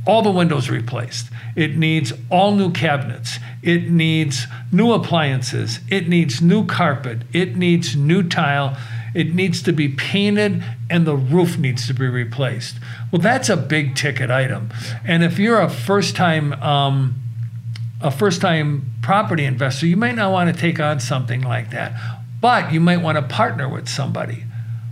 all 0.06 0.22
the 0.22 0.30
windows 0.30 0.70
replaced. 0.70 1.26
It 1.56 1.76
needs 1.76 2.12
all 2.30 2.54
new 2.54 2.70
cabinets. 2.70 3.38
It 3.62 3.90
needs 3.90 4.46
new 4.70 4.92
appliances. 4.92 5.80
It 5.90 6.08
needs 6.08 6.40
new 6.40 6.64
carpet. 6.64 7.22
It 7.32 7.56
needs 7.56 7.96
new 7.96 8.22
tile. 8.22 8.76
It 9.14 9.34
needs 9.34 9.62
to 9.62 9.72
be 9.72 9.88
painted 9.88 10.62
and 10.88 11.06
the 11.06 11.16
roof 11.16 11.58
needs 11.58 11.86
to 11.88 11.94
be 11.94 12.06
replaced. 12.06 12.76
Well, 13.10 13.20
that's 13.20 13.48
a 13.48 13.56
big 13.56 13.96
ticket 13.96 14.30
item. 14.30 14.70
And 15.04 15.24
if 15.24 15.38
you're 15.38 15.60
a 15.60 15.70
first 15.70 16.14
time, 16.14 16.52
um, 16.62 17.14
a 18.00 18.10
first 18.10 18.40
time 18.40 18.90
property 19.02 19.44
investor, 19.44 19.86
you 19.86 19.96
might 19.96 20.14
not 20.14 20.32
want 20.32 20.54
to 20.54 20.60
take 20.60 20.78
on 20.78 21.00
something 21.00 21.40
like 21.40 21.70
that, 21.70 21.98
but 22.40 22.72
you 22.72 22.80
might 22.80 22.98
want 22.98 23.16
to 23.16 23.22
partner 23.22 23.68
with 23.68 23.88
somebody. 23.88 24.44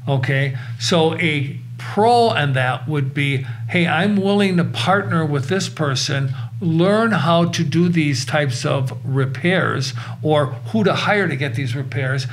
Okay, 0.08 0.56
so 0.78 1.14
a 1.18 1.60
pro 1.92 2.30
on 2.30 2.54
that 2.54 2.88
would 2.88 3.12
be 3.12 3.46
hey, 3.68 3.86
I'm 3.86 4.16
willing 4.16 4.56
to 4.56 4.64
partner 4.64 5.24
with 5.24 5.48
this 5.48 5.68
person, 5.68 6.34
learn 6.60 7.12
how 7.12 7.46
to 7.46 7.62
do 7.62 7.88
these 7.88 8.24
types 8.24 8.64
of 8.64 8.98
repairs 9.04 9.92
or 10.22 10.46
who 10.46 10.82
to 10.84 10.94
hire 10.94 11.28
to 11.28 11.36
get 11.36 11.54
these 11.54 11.76
repairs. 11.76 12.26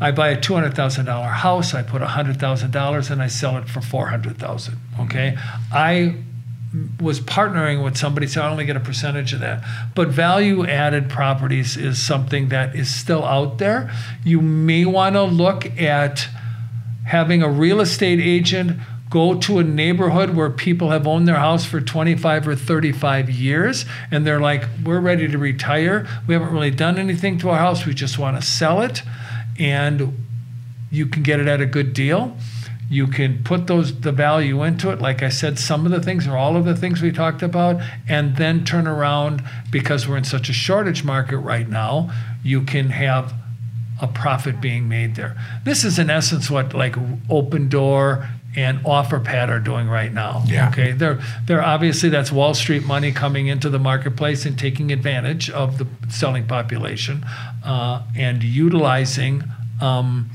I 0.00 0.12
buy 0.12 0.28
a 0.28 0.40
$200,000 0.40 1.32
house, 1.32 1.74
I 1.74 1.82
put 1.82 2.02
$100,000 2.02 3.10
and 3.10 3.22
I 3.22 3.26
sell 3.26 3.56
it 3.56 3.68
for 3.68 3.80
400,000, 3.80 4.78
okay? 5.00 5.36
I 5.72 6.16
was 7.00 7.20
partnering 7.20 7.82
with 7.82 7.96
somebody, 7.96 8.26
so 8.26 8.42
I 8.42 8.50
only 8.50 8.66
get 8.66 8.76
a 8.76 8.80
percentage 8.80 9.32
of 9.32 9.40
that. 9.40 9.64
But 9.94 10.08
value 10.08 10.66
added 10.66 11.08
properties 11.08 11.76
is 11.76 12.00
something 12.00 12.50
that 12.50 12.74
is 12.74 12.94
still 12.94 13.24
out 13.24 13.58
there. 13.58 13.90
You 14.24 14.40
may 14.42 14.84
want 14.84 15.14
to 15.14 15.22
look 15.22 15.66
at 15.80 16.28
having 17.06 17.42
a 17.42 17.48
real 17.48 17.80
estate 17.80 18.20
agent 18.20 18.78
go 19.08 19.38
to 19.38 19.58
a 19.58 19.64
neighborhood 19.64 20.30
where 20.30 20.50
people 20.50 20.90
have 20.90 21.06
owned 21.06 21.28
their 21.28 21.36
house 21.36 21.64
for 21.64 21.80
25 21.80 22.48
or 22.48 22.56
35 22.56 23.30
years 23.30 23.84
and 24.10 24.26
they're 24.26 24.40
like, 24.40 24.64
we're 24.84 25.00
ready 25.00 25.28
to 25.28 25.38
retire. 25.38 26.06
We 26.26 26.34
haven't 26.34 26.52
really 26.52 26.72
done 26.72 26.98
anything 26.98 27.38
to 27.38 27.50
our 27.50 27.58
house. 27.58 27.86
We 27.86 27.94
just 27.94 28.18
want 28.18 28.40
to 28.40 28.46
sell 28.46 28.82
it. 28.82 29.02
And 29.58 30.24
you 30.90 31.06
can 31.06 31.22
get 31.22 31.40
it 31.40 31.46
at 31.46 31.60
a 31.60 31.66
good 31.66 31.92
deal. 31.92 32.36
You 32.88 33.06
can 33.06 33.42
put 33.42 33.66
those 33.66 34.00
the 34.00 34.12
value 34.12 34.62
into 34.62 34.90
it. 34.90 35.00
Like 35.00 35.22
I 35.22 35.28
said, 35.28 35.58
some 35.58 35.86
of 35.86 35.92
the 35.92 36.00
things 36.00 36.26
or 36.26 36.36
all 36.36 36.56
of 36.56 36.64
the 36.64 36.76
things 36.76 37.02
we 37.02 37.10
talked 37.10 37.42
about, 37.42 37.80
and 38.08 38.36
then 38.36 38.64
turn 38.64 38.86
around 38.86 39.42
because 39.72 40.06
we're 40.06 40.16
in 40.16 40.24
such 40.24 40.48
a 40.48 40.52
shortage 40.52 41.02
market 41.02 41.38
right 41.38 41.68
now. 41.68 42.12
You 42.44 42.62
can 42.62 42.90
have 42.90 43.34
a 44.00 44.06
profit 44.06 44.60
being 44.60 44.88
made 44.88 45.14
there. 45.14 45.36
This 45.64 45.84
is 45.84 45.98
in 45.98 46.10
essence 46.10 46.50
what 46.50 46.74
like 46.74 46.94
Opendoor 47.28 48.28
and 48.56 48.78
OfferPad 48.80 49.48
are 49.48 49.60
doing 49.60 49.88
right 49.88 50.12
now. 50.12 50.42
Yeah. 50.46 50.68
Okay. 50.68 50.92
They're 50.92 51.20
they're 51.46 51.62
obviously 51.62 52.08
that's 52.08 52.32
Wall 52.32 52.54
Street 52.54 52.84
money 52.84 53.12
coming 53.12 53.46
into 53.46 53.68
the 53.68 53.78
marketplace 53.78 54.46
and 54.46 54.58
taking 54.58 54.92
advantage 54.92 55.50
of 55.50 55.78
the 55.78 55.86
selling 56.08 56.46
population 56.46 57.24
uh, 57.64 58.02
and 58.16 58.42
utilizing 58.42 59.44
um, 59.80 60.30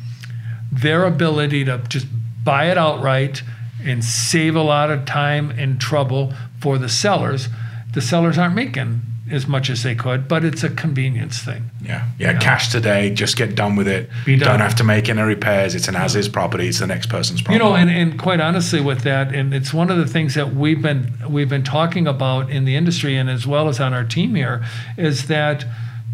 their 0.71 1.05
ability 1.05 1.65
to 1.65 1.79
just 1.89 2.07
buy 2.43 2.69
it 2.71 2.77
outright 2.77 3.43
and 3.83 4.03
save 4.03 4.55
a 4.55 4.61
lot 4.61 4.91
of 4.91 5.05
time 5.05 5.49
and 5.51 5.81
trouble 5.81 6.33
for 6.59 6.77
the 6.77 6.89
sellers. 6.89 7.49
The 7.93 8.01
sellers 8.01 8.37
aren't 8.37 8.55
making 8.55 9.01
as 9.31 9.47
much 9.47 9.69
as 9.69 9.83
they 9.83 9.95
could, 9.95 10.27
but 10.27 10.43
it's 10.43 10.63
a 10.63 10.69
convenience 10.69 11.39
thing. 11.39 11.69
Yeah. 11.81 12.07
Yeah. 12.19 12.37
Cash 12.39 12.71
today. 12.71 13.13
Just 13.13 13.37
get 13.37 13.55
done 13.55 13.75
with 13.75 13.87
it. 13.87 14.09
Be 14.25 14.35
done. 14.35 14.49
Don't 14.49 14.59
have 14.59 14.75
to 14.75 14.83
make 14.83 15.09
any 15.09 15.21
repairs. 15.21 15.75
It's 15.75 15.87
an 15.87 15.95
as 15.95 16.15
is 16.15 16.29
property. 16.29 16.67
It's 16.67 16.79
the 16.79 16.87
next 16.87 17.09
person's 17.09 17.41
property. 17.41 17.63
You 17.63 17.69
know, 17.69 17.75
and, 17.75 17.89
and 17.89 18.19
quite 18.19 18.39
honestly, 18.39 18.81
with 18.81 19.01
that, 19.01 19.33
and 19.33 19.53
it's 19.53 19.73
one 19.73 19.89
of 19.89 19.97
the 19.97 20.07
things 20.07 20.35
that 20.35 20.53
we've 20.53 20.81
been 20.81 21.13
we've 21.29 21.49
been 21.49 21.63
talking 21.63 22.07
about 22.07 22.49
in 22.49 22.65
the 22.65 22.75
industry 22.75 23.17
and 23.17 23.29
as 23.29 23.47
well 23.47 23.67
as 23.67 23.79
on 23.79 23.93
our 23.93 24.03
team 24.03 24.35
here 24.35 24.63
is 24.97 25.27
that 25.27 25.65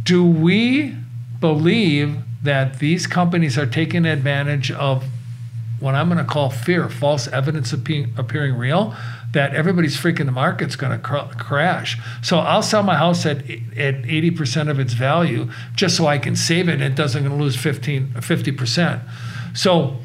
do 0.03 0.25
we 0.25 0.95
believe 1.39 2.17
that 2.43 2.79
these 2.79 3.07
companies 3.07 3.57
are 3.57 3.65
taking 3.65 4.05
advantage 4.05 4.71
of 4.71 5.03
what 5.79 5.95
I'm 5.95 6.07
going 6.07 6.17
to 6.17 6.23
call 6.23 6.49
fear, 6.49 6.89
false 6.89 7.27
evidence 7.27 7.73
appearing 7.73 8.55
real, 8.55 8.95
that 9.37 9.53
everybody's 9.53 9.95
freaking 9.95 10.25
the 10.25 10.31
market's 10.31 10.75
going 10.75 10.91
to 10.91 10.97
cr- 10.97 11.31
crash. 11.37 11.95
So 12.23 12.39
I'll 12.39 12.63
sell 12.63 12.81
my 12.81 12.95
house 12.95 13.23
at 13.23 13.37
at 13.77 14.01
80% 14.01 14.67
of 14.67 14.79
its 14.79 14.93
value 14.93 15.51
just 15.75 15.95
so 15.95 16.07
I 16.07 16.17
can 16.17 16.35
save 16.35 16.67
it 16.67 16.73
and 16.73 16.81
it 16.81 16.95
doesn't 16.95 17.23
going 17.23 17.37
to 17.37 17.43
lose 17.43 17.55
15 17.55 18.13
50%. 18.15 19.01
So 19.53 19.97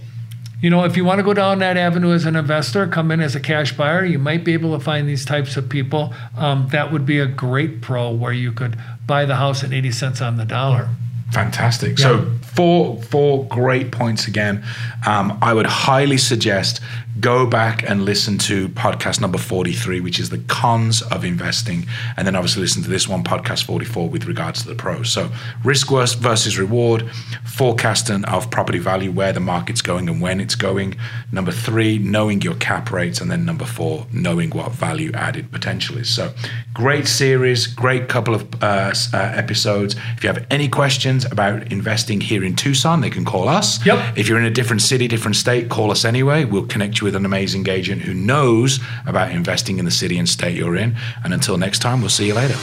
you 0.61 0.68
know, 0.68 0.85
if 0.85 0.99
you 0.99 1.05
want 1.05 1.18
to 1.18 1.25
go 1.25 1.33
down 1.33 1.61
that 1.61 1.79
avenue 1.79 2.12
as 2.12 2.27
an 2.27 2.37
investor, 2.37 2.87
come 2.87 3.11
in 3.11 3.21
as 3.21 3.35
a 3.35 3.40
cash 3.40 3.75
buyer, 3.75 4.05
you 4.05 4.18
might 4.18 4.45
be 4.45 4.53
able 4.53 4.79
to 4.79 4.85
find 4.85 5.09
these 5.09 5.25
types 5.25 5.57
of 5.57 5.68
people. 5.68 6.14
Um, 6.37 6.68
that 6.71 6.92
would 6.92 7.07
be 7.07 7.18
a 7.18 7.27
great 7.27 7.81
pro 7.81 8.11
where 8.12 8.35
you 8.35 8.53
could 8.53 8.79
buy 9.07 9.25
the 9.25 9.37
house 9.37 9.64
at 9.64 9.73
80 9.73 9.92
cents 9.92 10.21
on 10.21 10.37
the 10.37 10.45
dollar. 10.45 10.90
Fantastic. 11.33 11.99
So 11.99 12.31
four 12.42 13.01
four 13.05 13.47
great 13.47 13.90
points 13.90 14.29
again. 14.29 14.62
Um, 15.07 15.38
I 15.40 15.55
would 15.55 15.66
highly 15.66 16.18
suggest 16.18 16.83
go 17.20 17.46
back 17.46 17.88
and 17.88 18.05
listen 18.05 18.38
to 18.38 18.68
podcast 18.70 19.20
number 19.20 19.38
43, 19.38 20.01
which 20.01 20.18
is 20.18 20.31
the 20.31 20.38
cons 20.38 21.03
of 21.03 21.25
investing, 21.25 21.87
and 22.16 22.27
then 22.27 22.35
obviously 22.35 22.62
listen 22.62 22.83
to 22.83 22.88
this 22.88 23.07
one, 23.07 23.22
podcast 23.22 23.64
44, 23.64 24.09
with 24.09 24.25
regards 24.25 24.62
to 24.62 24.68
the 24.68 24.75
pros. 24.75 25.12
So 25.12 25.31
risk 25.64 25.88
versus 25.88 26.59
reward, 26.59 27.11
forecasting 27.44 28.25
of 28.25 28.51
property 28.51 28.79
value, 28.79 29.11
where 29.11 29.33
the 29.33 29.40
market's 29.40 29.83
going 29.83 30.09
and 30.09 30.20
when 30.20 30.40
it's 30.40 30.55
going. 30.55 30.96
Number 31.31 31.53
three, 31.53 31.98
knowing 31.98 32.40
your 32.40 32.55
cap 32.55 32.90
rates, 32.90 33.20
and 33.20 33.31
then 33.31 33.44
number 33.44 33.64
four, 33.64 34.07
knowing 34.12 34.51
what 34.51 34.72
value 34.72 35.12
added 35.12 35.51
potential 35.53 35.98
is. 35.98 36.09
So 36.09 36.33
great 36.72 37.07
series, 37.07 37.66
great 37.66 38.09
couple 38.09 38.35
of 38.35 38.62
uh, 38.62 38.94
uh, 39.12 39.16
episodes. 39.16 39.96
If 40.16 40.25
you 40.25 40.29
have 40.29 40.46
any 40.51 40.68
questions 40.68 41.25
about 41.25 41.70
investing 41.70 42.20
here 42.20 42.42
in 42.44 42.57
Tucson, 42.57 43.01
they 43.01 43.11
can 43.11 43.25
call 43.25 43.48
us. 43.48 43.85
Yep. 43.85 44.16
If 44.16 44.29
you're 44.29 44.38
in 44.38 44.44
a 44.44 44.51
different 44.51 44.83
city, 44.83 45.09
different 45.09 45.37
state, 45.37 45.68
call 45.68 45.90
us 45.90 46.05
anyway. 46.05 46.44
We'll 46.44 46.66
connect 46.66 47.01
you 47.01 47.02
with 47.03 47.17
an 47.17 47.25
amazing 47.25 47.69
agent 47.69 48.03
who 48.03 48.15
knows 48.15 48.81
about 49.07 49.31
investing 49.31 49.79
in 49.79 49.85
the 49.85 49.91
city 49.91 50.19
and 50.19 50.29
state 50.29 50.57
you're 50.57 50.77
in. 50.77 50.95
And 51.25 51.35
until 51.35 51.57
next 51.59 51.81
time, 51.81 52.01
we'll 52.01 52.11
see 52.11 52.27
you 52.27 52.35
later. 52.35 52.55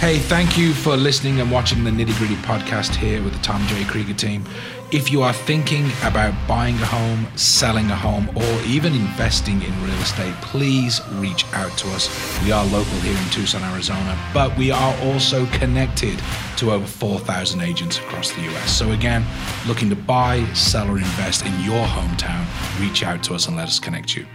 Hey, 0.00 0.18
thank 0.18 0.56
you 0.56 0.72
for 0.72 0.96
listening 0.96 1.40
and 1.40 1.50
watching 1.50 1.84
the 1.84 1.90
Nitty 1.90 2.16
Gritty 2.18 2.36
podcast 2.36 2.94
here 2.94 3.22
with 3.22 3.32
the 3.32 3.40
Tom 3.40 3.66
J. 3.66 3.84
Krieger 3.84 4.14
team. 4.14 4.44
If 4.92 5.12
you 5.12 5.22
are 5.22 5.32
thinking 5.32 5.86
about 6.02 6.34
buying 6.48 6.74
a 6.74 6.84
home, 6.84 7.28
selling 7.36 7.88
a 7.92 7.94
home, 7.94 8.28
or 8.34 8.62
even 8.66 8.92
investing 8.92 9.62
in 9.62 9.84
real 9.84 9.94
estate, 10.00 10.34
please 10.42 11.00
reach 11.12 11.44
out 11.52 11.70
to 11.78 11.88
us. 11.90 12.08
We 12.42 12.50
are 12.50 12.64
local 12.64 12.98
here 12.98 13.16
in 13.16 13.30
Tucson, 13.30 13.62
Arizona, 13.62 14.18
but 14.34 14.56
we 14.58 14.72
are 14.72 14.96
also 15.02 15.46
connected 15.46 16.20
to 16.56 16.72
over 16.72 16.84
4,000 16.84 17.60
agents 17.60 17.98
across 17.98 18.32
the 18.32 18.40
US. 18.48 18.76
So, 18.76 18.90
again, 18.90 19.24
looking 19.68 19.90
to 19.90 19.96
buy, 19.96 20.44
sell, 20.54 20.90
or 20.90 20.98
invest 20.98 21.46
in 21.46 21.52
your 21.60 21.86
hometown, 21.86 22.44
reach 22.80 23.04
out 23.04 23.22
to 23.24 23.34
us 23.34 23.46
and 23.46 23.56
let 23.56 23.68
us 23.68 23.78
connect 23.78 24.16
you. 24.16 24.26